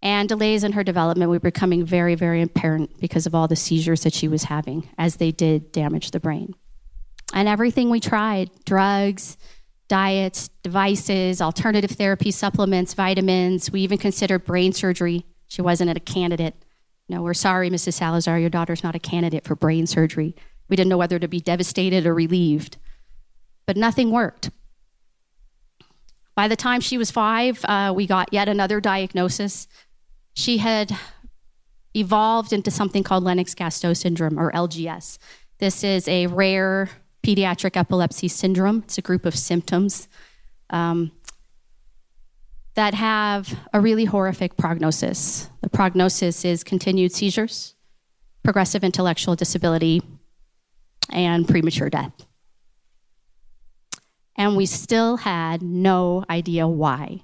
[0.00, 4.02] And delays in her development were becoming very, very apparent because of all the seizures
[4.02, 6.54] that she was having, as they did damage the brain.
[7.32, 9.36] And everything we tried drugs,
[9.88, 15.26] diets, devices, alternative therapy, supplements, vitamins we even considered brain surgery.
[15.48, 16.54] She wasn't a candidate.
[17.08, 17.94] No, we're sorry, Mrs.
[17.94, 20.36] Salazar, your daughter's not a candidate for brain surgery.
[20.68, 22.76] We didn't know whether to be devastated or relieved
[23.68, 24.50] but nothing worked.
[26.34, 29.68] By the time she was five, uh, we got yet another diagnosis.
[30.34, 30.96] She had
[31.94, 35.18] evolved into something called Lennox Gastaut syndrome, or LGS.
[35.58, 36.90] This is a rare
[37.22, 38.82] pediatric epilepsy syndrome.
[38.84, 40.08] It's a group of symptoms
[40.70, 41.10] um,
[42.74, 45.50] that have a really horrific prognosis.
[45.62, 47.74] The prognosis is continued seizures,
[48.44, 50.02] progressive intellectual disability,
[51.10, 52.12] and premature death
[54.38, 57.20] and we still had no idea why.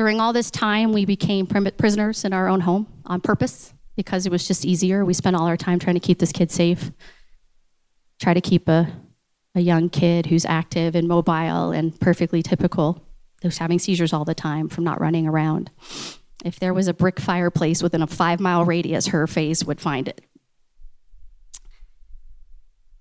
[0.00, 4.32] During all this time, we became prisoners in our own home on purpose because it
[4.32, 5.04] was just easier.
[5.04, 6.90] We spent all our time trying to keep this kid safe,
[8.18, 8.90] try to keep a,
[9.54, 13.06] a young kid who's active and mobile and perfectly typical,
[13.42, 15.70] who's having seizures all the time from not running around.
[16.46, 20.08] If there was a brick fireplace within a five mile radius, her face would find
[20.08, 20.22] it.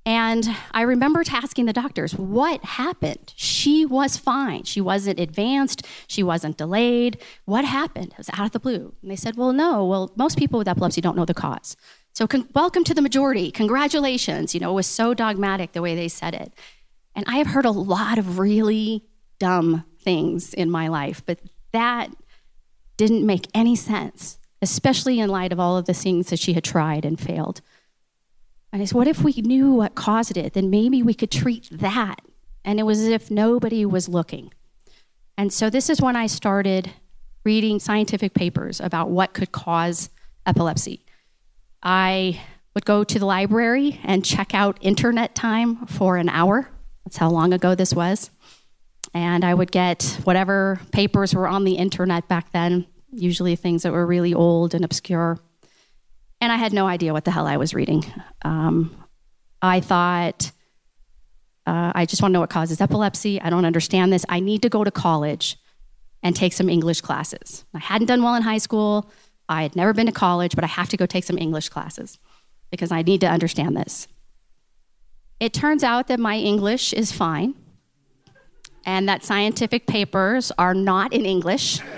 [0.10, 3.32] And I remembered asking the doctors, what happened?
[3.36, 4.63] She was fine.
[4.63, 5.86] She wasn't advanced.
[6.08, 7.22] She wasn't delayed.
[7.45, 8.13] What happened?
[8.13, 8.95] It was out of the blue.
[9.04, 9.86] And they said, well, no.
[9.86, 11.78] Well, most people with epilepsy don't know the cause.
[12.13, 13.52] So, con- welcome to the majority.
[13.52, 14.56] Congratulations.
[14.56, 16.54] You know, it was so dogmatic the way they said it.
[17.15, 19.06] And I have heard a lot of really
[19.38, 21.39] dumb things in my life, but
[21.72, 22.10] that
[22.98, 26.63] didn't make any sense, especially in light of all of the things that she had
[26.63, 27.62] tried and failed.
[28.71, 30.53] And I said, what if we knew what caused it?
[30.53, 32.21] Then maybe we could treat that.
[32.63, 34.53] And it was as if nobody was looking.
[35.38, 36.91] And so this is when I started
[37.43, 40.10] reading scientific papers about what could cause
[40.45, 41.05] epilepsy.
[41.82, 42.41] I
[42.75, 46.69] would go to the library and check out internet time for an hour.
[47.05, 48.29] That's how long ago this was.
[49.13, 53.93] And I would get whatever papers were on the internet back then, usually things that
[53.93, 55.39] were really old and obscure.
[56.41, 58.06] And I had no idea what the hell I was reading.
[58.43, 58.95] Um,
[59.62, 60.52] I thought,
[61.67, 63.41] uh, I just want to know what causes epilepsy.
[63.41, 64.25] I don't understand this.
[64.30, 65.58] I need to go to college
[66.23, 67.65] and take some English classes.
[67.73, 69.12] I hadn't done well in high school.
[69.47, 72.19] I had never been to college, but I have to go take some English classes
[72.71, 74.08] because I need to understand this.
[75.39, 77.56] It turns out that my English is fine
[78.86, 81.80] and that scientific papers are not in English.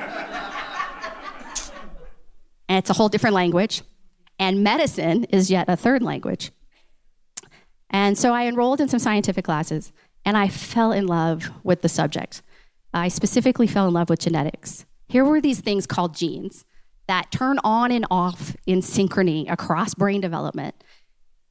[2.69, 3.81] and it's a whole different language.
[4.41, 6.51] And medicine is yet a third language.
[7.91, 9.93] And so I enrolled in some scientific classes
[10.25, 12.41] and I fell in love with the subject.
[12.91, 14.87] I specifically fell in love with genetics.
[15.07, 16.65] Here were these things called genes
[17.07, 20.73] that turn on and off in synchrony across brain development.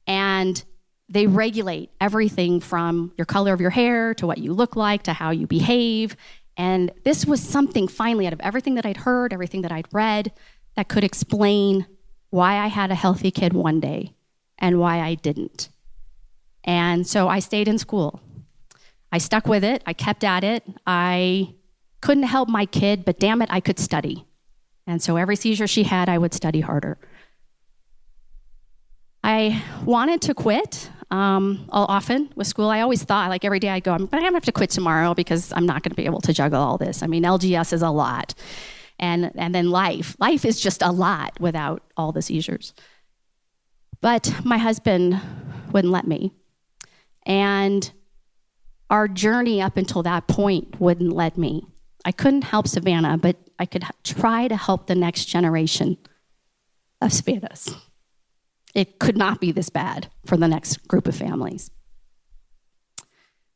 [0.05, 0.61] And
[1.07, 5.13] they regulate everything from your color of your hair to what you look like to
[5.13, 6.17] how you behave.
[6.57, 10.33] And this was something finally out of everything that I'd heard, everything that I'd read,
[10.75, 11.85] that could explain
[12.31, 14.13] why I had a healthy kid one day
[14.57, 15.69] and why I didn't.
[16.63, 18.19] And so I stayed in school.
[19.11, 20.63] I stuck with it, I kept at it.
[20.87, 21.53] I
[22.01, 24.25] couldn't help my kid, but damn it, I could study.
[24.87, 26.97] And so every seizure she had, I would study harder.
[29.23, 32.69] I wanted to quit um, often with school.
[32.69, 35.13] I always thought, like every day I'd go, I'm going to have to quit tomorrow
[35.13, 37.03] because I'm not going to be able to juggle all this.
[37.03, 38.33] I mean, LGS is a lot.
[39.01, 40.15] And, and then life.
[40.19, 42.73] Life is just a lot without all the seizures.
[43.99, 45.19] But my husband
[45.71, 46.31] wouldn't let me.
[47.25, 47.91] And
[48.89, 51.65] our journey up until that point wouldn't let me.
[52.05, 55.97] I couldn't help Savannah, but I could try to help the next generation
[57.01, 57.75] of Savannahs.
[58.73, 61.71] It could not be this bad for the next group of families.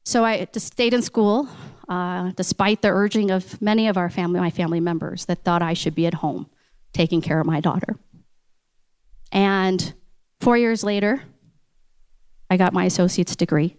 [0.04, 1.50] So I just stayed in school,
[1.88, 5.74] uh, despite the urging of many of our family, my family members, that thought I
[5.74, 6.48] should be at home
[6.93, 7.98] taking care of my daughter.
[9.32, 9.93] And
[10.39, 11.24] four years later,
[12.50, 13.76] I got my associate's degree.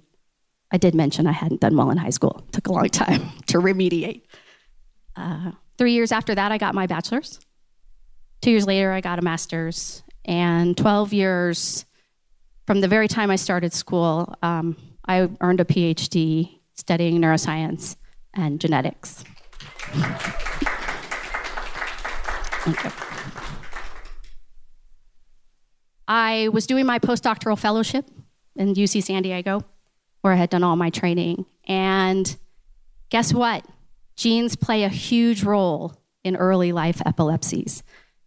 [0.71, 2.45] I did mention I hadn't done well in high school.
[2.49, 4.23] It took a long time to remediate.
[5.14, 7.38] Uh, Three years after that, I got my bachelor's.
[8.40, 10.03] Two years later, I got a master's.
[10.25, 11.85] And 12 years
[12.66, 17.97] from the very time I started school, um, I earned a PhD studying neuroscience
[18.35, 19.25] and genetics.
[26.09, 28.07] I was doing my postdoctoral fellowship
[28.55, 29.65] in UC San Diego,
[30.21, 31.47] where I had done all my training.
[31.67, 32.37] And
[33.09, 33.65] guess what?
[34.17, 37.83] Genes play a huge role in early life epilepsies.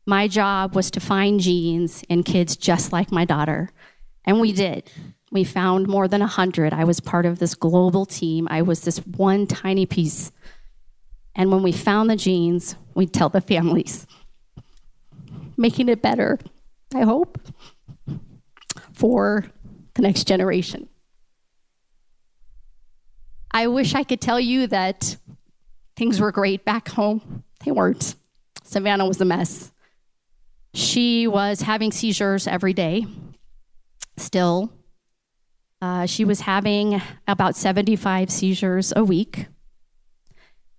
[0.06, 3.70] My job was to find genes in kids just like my daughter,
[4.26, 4.90] and we did.
[5.32, 6.74] We found more than 100.
[6.74, 8.48] I was part of this global team.
[8.50, 10.32] I was this one tiny piece.
[11.36, 14.08] And when we found the genes, we'd tell the families,
[15.56, 16.40] making it better,
[16.94, 17.40] I hope,
[18.94, 19.46] for
[19.94, 20.90] the next generation.
[23.52, 25.18] I wish I could tell you that
[26.00, 27.44] Things were great back home.
[27.66, 28.16] They weren't.
[28.64, 29.70] Savannah was a mess.
[30.74, 33.06] She was having seizures every day,
[34.16, 34.72] still.
[35.82, 39.48] Uh, she was having about 75 seizures a week.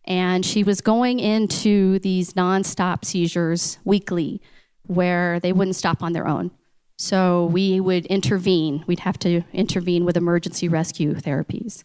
[0.04, 4.40] And she was going into these nonstop seizures weekly
[4.86, 6.50] where they wouldn't stop on their own.
[6.96, 8.84] So we would intervene.
[8.86, 11.84] We'd have to intervene with emergency rescue therapies.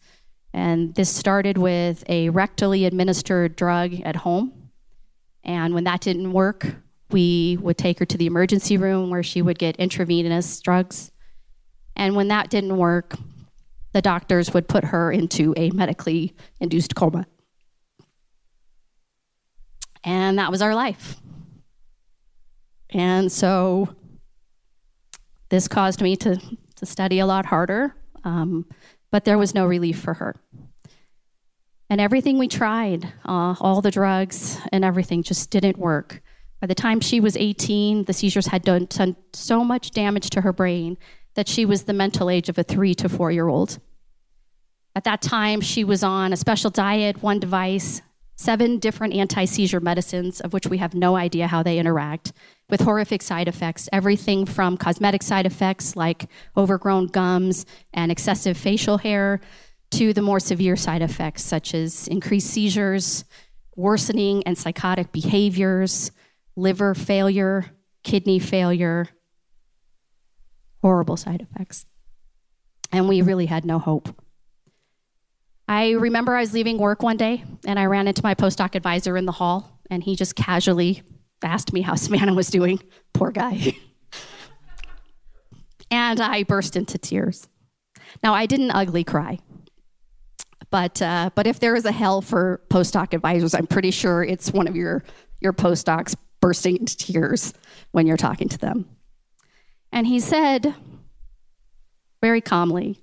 [0.54, 4.72] And this started with a rectally administered drug at home.
[5.44, 6.76] And when that didn't work,
[7.12, 11.12] we would take her to the emergency room where she would get intravenous drugs.
[11.96, 13.16] And when that didn't work,
[13.94, 17.26] the doctors would put her into a medically induced coma.
[20.04, 21.16] And that was our life.
[22.90, 23.96] And so
[25.50, 26.40] this caused me to,
[26.76, 28.66] to study a lot harder um,
[29.12, 30.36] but there was no relief for her.
[31.90, 36.22] And everything we tried, uh, all the drugs and everything, just didn't work.
[36.60, 40.42] By the time she was 18, the seizures had done, done so much damage to
[40.42, 40.98] her brain
[41.36, 43.80] that she was the mental age of a three to four year old.
[44.96, 48.02] At that time, she was on a special diet, one device,
[48.36, 52.32] seven different anti seizure medicines, of which we have no idea how they interact,
[52.70, 58.98] with horrific side effects everything from cosmetic side effects like overgrown gums and excessive facial
[58.98, 59.40] hair
[59.92, 63.24] to the more severe side effects such as increased seizures,
[63.76, 66.12] worsening and psychotic behaviors,
[66.56, 67.66] liver failure,
[68.04, 69.08] kidney failure,
[70.86, 71.88] horrible side effects.
[72.92, 74.22] And we really had no hope.
[75.68, 79.18] I remember I was leaving work one day and I ran into my postdoc advisor
[79.18, 81.02] in the hall, and he just casually
[81.44, 82.84] asked me how Savannah was doing.
[83.16, 83.76] Poor guy.
[85.90, 87.48] and I burst into tears.
[88.22, 89.40] Now, I didn't ugly cry.
[90.70, 94.54] But, uh, but if there is a hell for postdoc advisors, I'm pretty sure it's
[94.54, 95.04] one of your,
[95.42, 97.56] your postdocs bursting into tears
[97.92, 98.86] when you're talking to them.
[99.96, 100.76] And he said,
[102.22, 103.00] very calmly,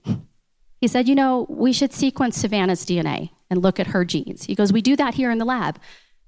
[0.79, 4.45] he said, You know, we should sequence Savannah's DNA and look at her genes.
[4.45, 5.79] He goes, We do that here in the lab.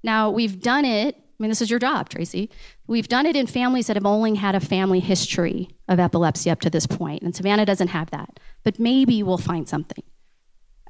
[0.03, 1.17] Now, we've done it.
[1.17, 2.49] I mean, this is your job, Tracy.
[2.87, 6.61] We've done it in families that have only had a family history of epilepsy up
[6.61, 8.41] to this point, and Savannah doesn't have that.
[8.63, 10.05] But maybe we'll find something.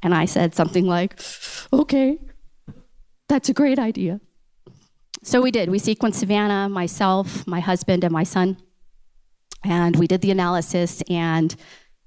[0.02, 1.18] And I said something like,
[1.72, 2.18] Okay,
[3.28, 4.20] that's a great idea.
[5.24, 5.68] So we did.
[5.68, 8.58] We sequenced Savannah, myself, my husband, and my son.
[9.64, 11.54] And we did the analysis, and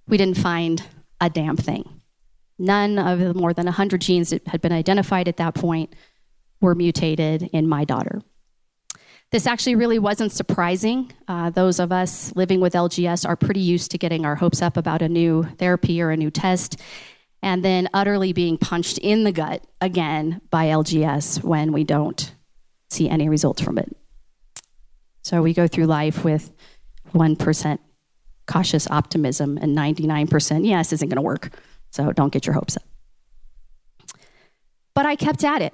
[0.08, 0.84] we didn't find
[1.20, 2.02] a damn thing.
[2.60, 5.94] None of the more than 100 genes that had been identified at that point
[6.62, 8.22] were mutated in my daughter.
[9.32, 11.12] This actually really wasn't surprising.
[11.28, 14.78] Uh, those of us living with LGS are pretty used to getting our hopes up
[14.78, 16.80] about a new therapy or a new test,
[17.44, 22.34] and then utterly being punched in the gut again by LGS when we don't
[22.90, 23.96] see any results from it.
[25.24, 26.54] So we go through life with
[27.14, 27.80] 1%
[28.48, 31.50] cautious optimism and 99%, yeah, this isn't going to work.
[31.92, 32.84] So don't get your hopes up.
[34.94, 35.74] But I kept at it.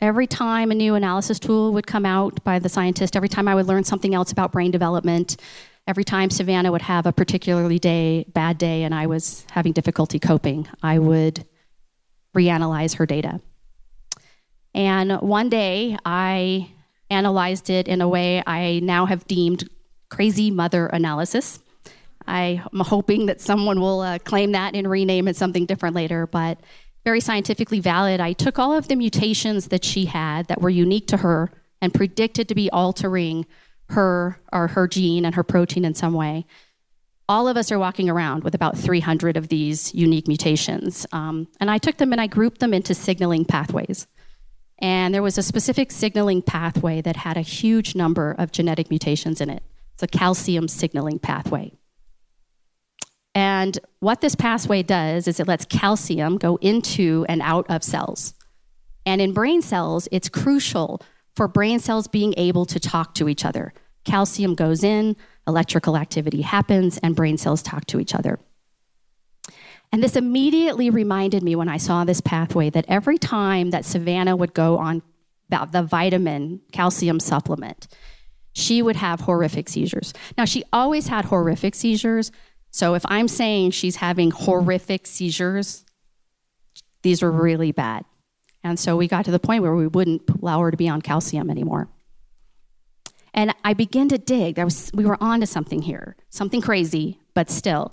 [0.00, 3.54] Every time a new analysis tool would come out by the scientist, every time I
[3.54, 5.36] would learn something else about brain development,
[5.86, 10.18] every time Savannah would have a particularly day, bad day and I was having difficulty
[10.18, 11.44] coping, I would
[12.36, 13.40] reanalyze her data.
[14.74, 16.70] And one day I
[17.10, 19.68] analyzed it in a way I now have deemed
[20.12, 21.58] crazy mother analysis.
[22.26, 26.26] I am hoping that someone will uh, claim that and rename it something different later,
[26.26, 26.58] but
[27.02, 28.20] very scientifically valid.
[28.20, 31.50] I took all of the mutations that she had that were unique to her
[31.80, 33.46] and predicted to be altering
[33.88, 36.44] her or her gene and her protein in some way.
[37.26, 41.06] All of us are walking around with about 300 of these unique mutations.
[41.12, 44.06] Um, and I took them and I grouped them into signaling pathways.
[44.78, 49.40] And there was a specific signaling pathway that had a huge number of genetic mutations
[49.40, 49.62] in it.
[49.94, 51.72] It's a calcium signaling pathway.
[53.34, 58.34] And what this pathway does is it lets calcium go into and out of cells.
[59.06, 61.00] And in brain cells, it's crucial
[61.34, 63.72] for brain cells being able to talk to each other.
[64.04, 65.16] Calcium goes in,
[65.46, 68.38] electrical activity happens, and brain cells talk to each other.
[69.92, 74.36] And this immediately reminded me when I saw this pathway that every time that Savannah
[74.36, 75.02] would go on
[75.48, 77.88] the vitamin calcium supplement,
[78.52, 80.12] she would have horrific seizures.
[80.36, 82.30] Now, she always had horrific seizures,
[82.70, 85.84] so if I'm saying she's having horrific seizures,
[87.02, 88.04] these were really bad.
[88.64, 91.02] And so we got to the point where we wouldn't allow her to be on
[91.02, 91.88] calcium anymore.
[93.34, 94.54] And I began to dig.
[94.56, 97.92] There was, we were onto something here, something crazy, but still.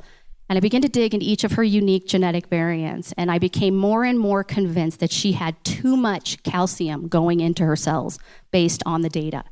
[0.50, 3.76] And I began to dig into each of her unique genetic variants, and I became
[3.76, 8.18] more and more convinced that she had too much calcium going into her cells
[8.52, 9.44] based on the data.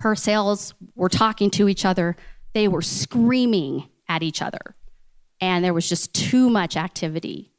[0.00, 2.16] Her cells were talking to each other,
[2.52, 4.74] they were screaming at each other.
[5.40, 7.52] And there was just too much activity.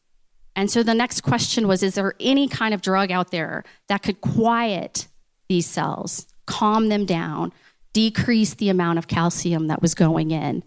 [0.55, 4.01] And so the next question was Is there any kind of drug out there that
[4.01, 5.07] could quiet
[5.47, 7.53] these cells, calm them down,
[7.93, 10.63] decrease the amount of calcium that was going in?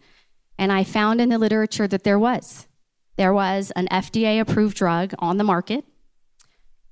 [0.59, 2.69] And I found in the literature that there was.
[3.17, 5.85] There was an FDA approved drug on the market.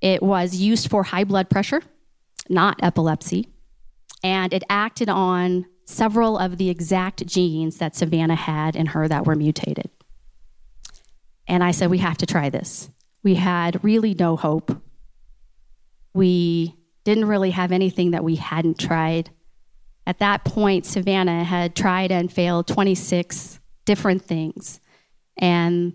[0.01, 1.81] It was used for high blood pressure,
[2.49, 3.47] not epilepsy.
[4.23, 9.25] And it acted on several of the exact genes that Savannah had in her that
[9.25, 9.89] were mutated.
[11.47, 12.89] And I said, We have to try this.
[13.23, 14.81] We had really no hope.
[16.13, 19.31] We didn't really have anything that we hadn't tried.
[20.05, 24.79] At that point, Savannah had tried and failed 26 different things.
[25.37, 25.93] And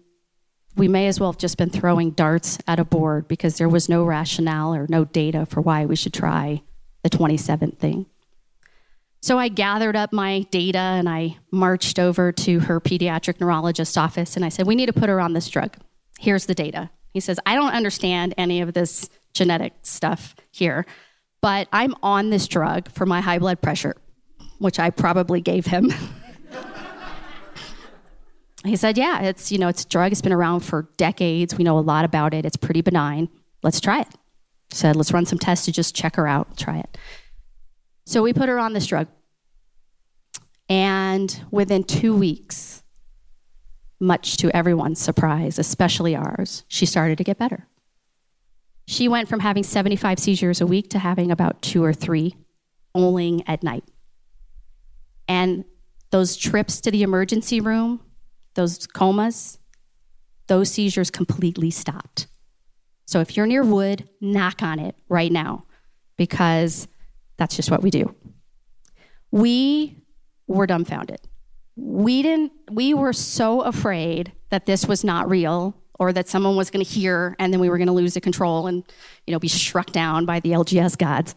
[0.76, 3.88] we may as well have just been throwing darts at a board because there was
[3.88, 6.62] no rationale or no data for why we should try
[7.02, 8.06] the 27th thing.
[9.24, 14.36] So I gathered up my data and I marched over to her pediatric neurologist's office
[14.36, 15.74] and I said, We need to put her on this drug.
[16.20, 16.90] Here's the data.
[17.14, 20.84] He says, I don't understand any of this genetic stuff here,
[21.40, 23.96] but I'm on this drug for my high blood pressure,
[24.58, 25.90] which I probably gave him.
[28.66, 30.12] he said, Yeah, it's, you know, it's a drug.
[30.12, 31.56] It's been around for decades.
[31.56, 32.44] We know a lot about it.
[32.44, 33.30] It's pretty benign.
[33.62, 34.08] Let's try it.
[34.70, 36.58] Said, Let's run some tests to just check her out.
[36.58, 36.98] Try it.
[38.04, 39.08] So we put her on this drug.
[40.68, 42.82] And within two weeks,
[44.00, 47.68] much to everyone's surprise, especially ours, she started to get better.
[48.86, 52.36] She went from having 75 seizures a week to having about two or three
[52.94, 53.84] only at night.
[55.26, 55.64] And
[56.10, 58.00] those trips to the emergency room,
[58.54, 59.58] those comas,
[60.46, 62.26] those seizures completely stopped.
[63.06, 65.64] So if you're near wood, knock on it right now
[66.16, 66.88] because
[67.36, 68.14] that's just what we do.
[69.30, 69.96] We
[70.46, 71.20] were dumbfounded.
[71.76, 76.70] We didn't we were so afraid that this was not real or that someone was
[76.70, 78.84] going to hear and then we were going to lose the control and
[79.26, 81.34] you know be struck down by the LGS gods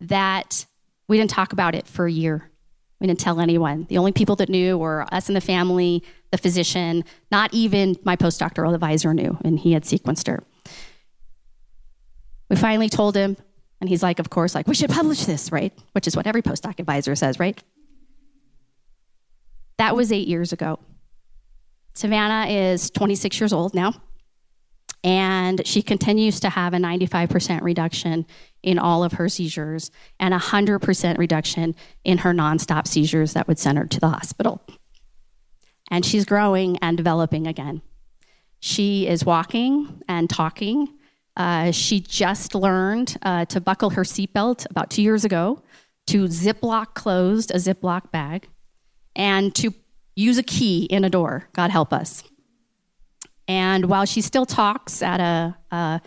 [0.00, 0.66] that
[1.08, 2.50] we didn't talk about it for a year.
[3.00, 3.86] We didn't tell anyone.
[3.88, 8.16] The only people that knew were us and the family, the physician, not even my
[8.16, 10.42] postdoctoral advisor knew, and he had sequenced her.
[12.48, 13.36] We finally told him,
[13.80, 15.72] and he's like, of course, like, we should publish this, right?
[15.92, 17.62] Which is what every postdoc advisor says, right?
[19.78, 20.78] That was eight years ago.
[21.94, 23.94] Savannah is 26 years old now,
[25.04, 28.26] and she continues to have a 95% reduction
[28.62, 31.74] in all of her seizures and a 100% reduction
[32.04, 34.60] in her nonstop seizures that would send her to the hospital.
[35.90, 37.82] And she's growing and developing again.
[38.58, 40.88] She is walking and talking.
[41.36, 45.62] Uh, she just learned uh, to buckle her seatbelt about two years ago,
[46.06, 48.48] to ziplock closed a ziplock bag,
[49.14, 49.74] and to
[50.14, 51.48] use a key in a door.
[51.52, 52.22] God help us.
[53.48, 55.98] And while she still talks at a, uh,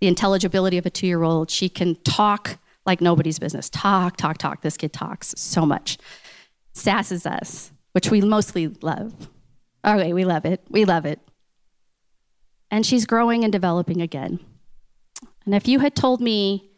[0.00, 3.68] the intelligibility of a two year old, she can talk like nobody's business.
[3.68, 4.62] Talk, talk, talk.
[4.62, 5.98] This kid talks so much.
[6.72, 9.28] Sasses us, which we mostly love.
[9.86, 10.62] Okay, we love it.
[10.70, 11.20] We love it.
[12.70, 14.38] And she's growing and developing again.
[15.44, 16.70] And if you had told me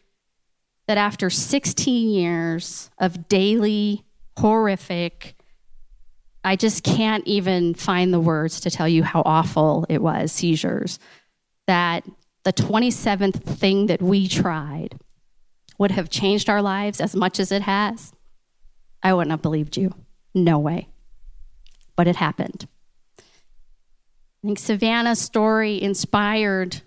[0.87, 4.05] that after 16 years of daily,
[4.39, 5.37] horrific,
[6.45, 10.99] I just can't even find the words to tell you how awful it was, seizures,
[11.67, 12.05] that
[12.45, 14.99] the 27th thing that we tried
[15.79, 18.13] would have changed our lives as much as it has,
[19.03, 19.95] I wouldn't have believed you.
[20.35, 20.89] No way.
[21.97, 22.67] But it happened.
[23.19, 23.23] I
[24.47, 26.83] think Savannah's story inspired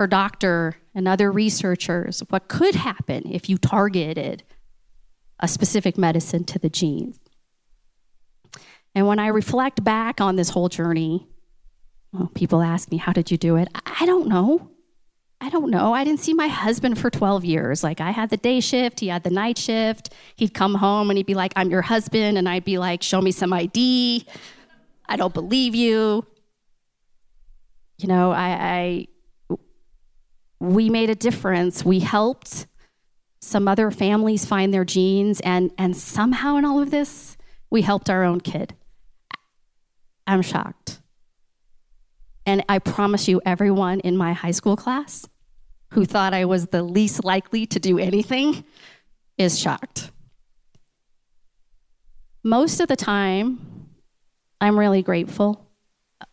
[0.00, 4.42] her doctor and other researchers what could happen if you targeted
[5.38, 7.20] a specific medicine to the genes.
[8.94, 11.28] And when I reflect back on this whole journey,
[12.14, 13.68] well, people ask me, How did you do it?
[13.74, 14.70] I don't know.
[15.38, 15.92] I don't know.
[15.92, 17.84] I didn't see my husband for 12 years.
[17.84, 20.14] Like, I had the day shift, he had the night shift.
[20.36, 22.38] He'd come home and he'd be like, I'm your husband.
[22.38, 24.24] And I'd be like, Show me some ID.
[25.06, 26.24] I don't believe you.
[27.98, 29.06] You know, I, I
[30.60, 31.84] we made a difference.
[31.84, 32.66] We helped
[33.40, 37.38] some other families find their genes, and, and somehow in all of this,
[37.70, 38.74] we helped our own kid.
[40.26, 41.00] I'm shocked.
[42.44, 45.26] And I promise you, everyone in my high school class
[45.92, 48.64] who thought I was the least likely to do anything
[49.38, 50.10] is shocked.
[52.44, 53.88] Most of the time,
[54.60, 55.66] I'm really grateful.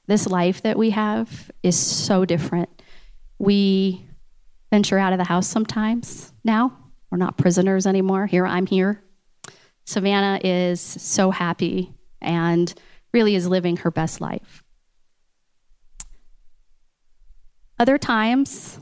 [0.08, 2.82] This life that we have is so different.
[3.40, 4.07] We
[4.70, 6.76] venture out of the house sometimes now.
[7.10, 8.26] We're not prisoners anymore.
[8.26, 9.02] Here, I'm here.
[9.86, 12.74] Savannah is so happy and
[13.14, 14.64] really is living her best life.
[17.80, 18.78] Other times,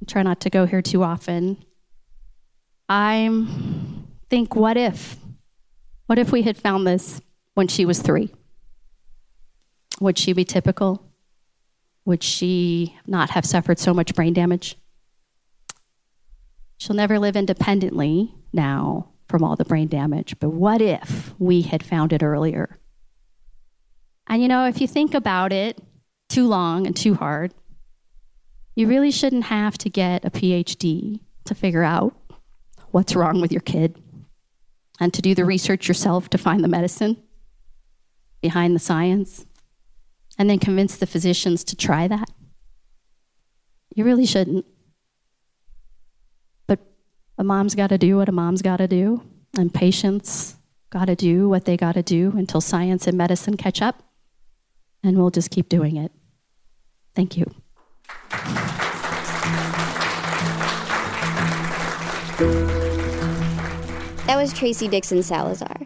[0.00, 1.62] I try not to go here too often,
[2.88, 3.28] I
[4.30, 5.16] think, what if?
[6.06, 7.20] What if we had found this
[7.54, 8.32] when she was three?
[10.00, 11.02] Would she be typical?
[12.04, 14.76] Would she not have suffered so much brain damage?
[16.78, 21.84] She'll never live independently now from all the brain damage, but what if we had
[21.84, 22.78] found it earlier?
[24.26, 25.80] And you know, if you think about it
[26.28, 27.54] too long and too hard,
[28.74, 32.14] you really shouldn't have to get a PhD to figure out
[32.90, 34.00] what's wrong with your kid
[35.00, 37.16] and to do the research yourself to find the medicine
[38.40, 39.46] behind the science.
[40.38, 42.30] and then convince the physicians to try that?
[43.94, 44.66] You really shouldn't.
[47.38, 49.22] A mom's got to do what a mom's got to do,
[49.58, 50.56] and patients
[50.88, 54.02] got to do what they got to do until science and medicine catch up,
[55.02, 56.12] and we'll just keep doing it.
[57.14, 57.44] Thank you.
[64.26, 65.76] That was Tracy Dixon Salazar.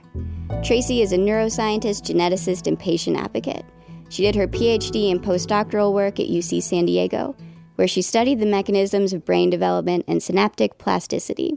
[0.62, 3.64] Tracy is a neuroscientist, geneticist, and patient advocate.
[4.08, 7.34] She did her PhD and postdoctoral work at UC San Diego,
[7.80, 11.56] where she studied the mechanisms of brain development and synaptic plasticity,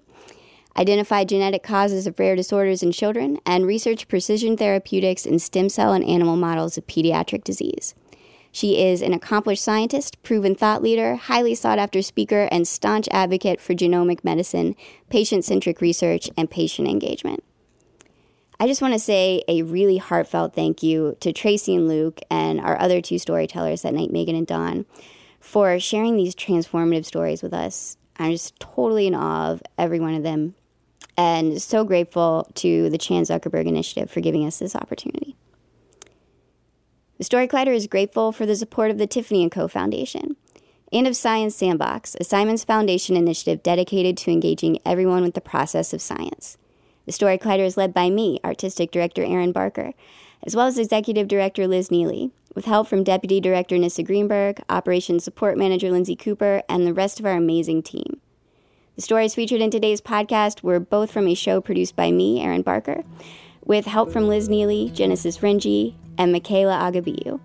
[0.78, 5.92] identified genetic causes of rare disorders in children, and researched precision therapeutics in stem cell
[5.92, 7.94] and animal models of pediatric disease.
[8.54, 13.60] She is an accomplished scientist, proven thought leader, highly sought after speaker, and staunch advocate
[13.60, 14.78] for genomic medicine,
[15.10, 17.44] patient centric research, and patient engagement.
[18.62, 22.62] I just want to say a really heartfelt thank you to Tracy and Luke and
[22.62, 24.86] our other two storytellers that night, Megan and Dawn,
[25.44, 27.98] for sharing these transformative stories with us.
[28.18, 30.56] I'm just totally in awe of every one of them
[31.18, 35.36] and so grateful to the Chan Zuckerberg Initiative for giving us this opportunity.
[37.18, 39.68] The Story Collider is grateful for the support of the Tiffany & Co.
[39.68, 40.38] Foundation
[40.94, 45.94] and of Science Sandbox, a Simons Foundation initiative dedicated to engaging everyone with the process
[45.94, 46.58] of science.
[47.06, 49.94] The Story Collider is led by me, Artistic Director Erin Barker,
[50.46, 55.24] as well as Executive Director Liz Neely, with help from Deputy Director Nissa Greenberg, Operations
[55.24, 58.20] Support Manager Lindsay Cooper, and the rest of our amazing team.
[58.96, 62.62] The stories featured in today's podcast were both from a show produced by me, Erin
[62.62, 63.04] Barker,
[63.66, 67.40] with help from Liz Neely, Genesis Renji, and Michaela Agabiyu.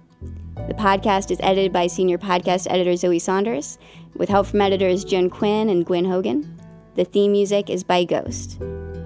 [0.67, 3.79] The podcast is edited by senior podcast editor Zoe Saunders,
[4.15, 6.61] with help from editors Jen Quinn and Gwen Hogan.
[6.97, 8.61] The theme music is by Ghost.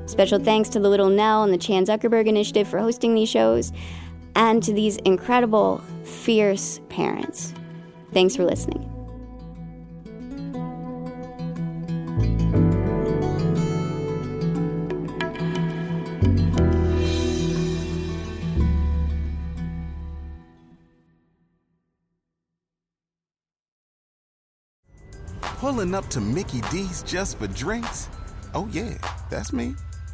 [0.06, 3.72] Special thanks to the Little Nell and the Chan Zuckerberg Initiative for hosting these shows,
[4.36, 7.54] and to these incredible, fierce parents.
[8.12, 8.88] Thanks for listening.
[25.58, 28.08] Pulling up to Mickey D's just for drinks?
[28.52, 28.98] Oh, yeah,
[29.30, 29.74] that's me.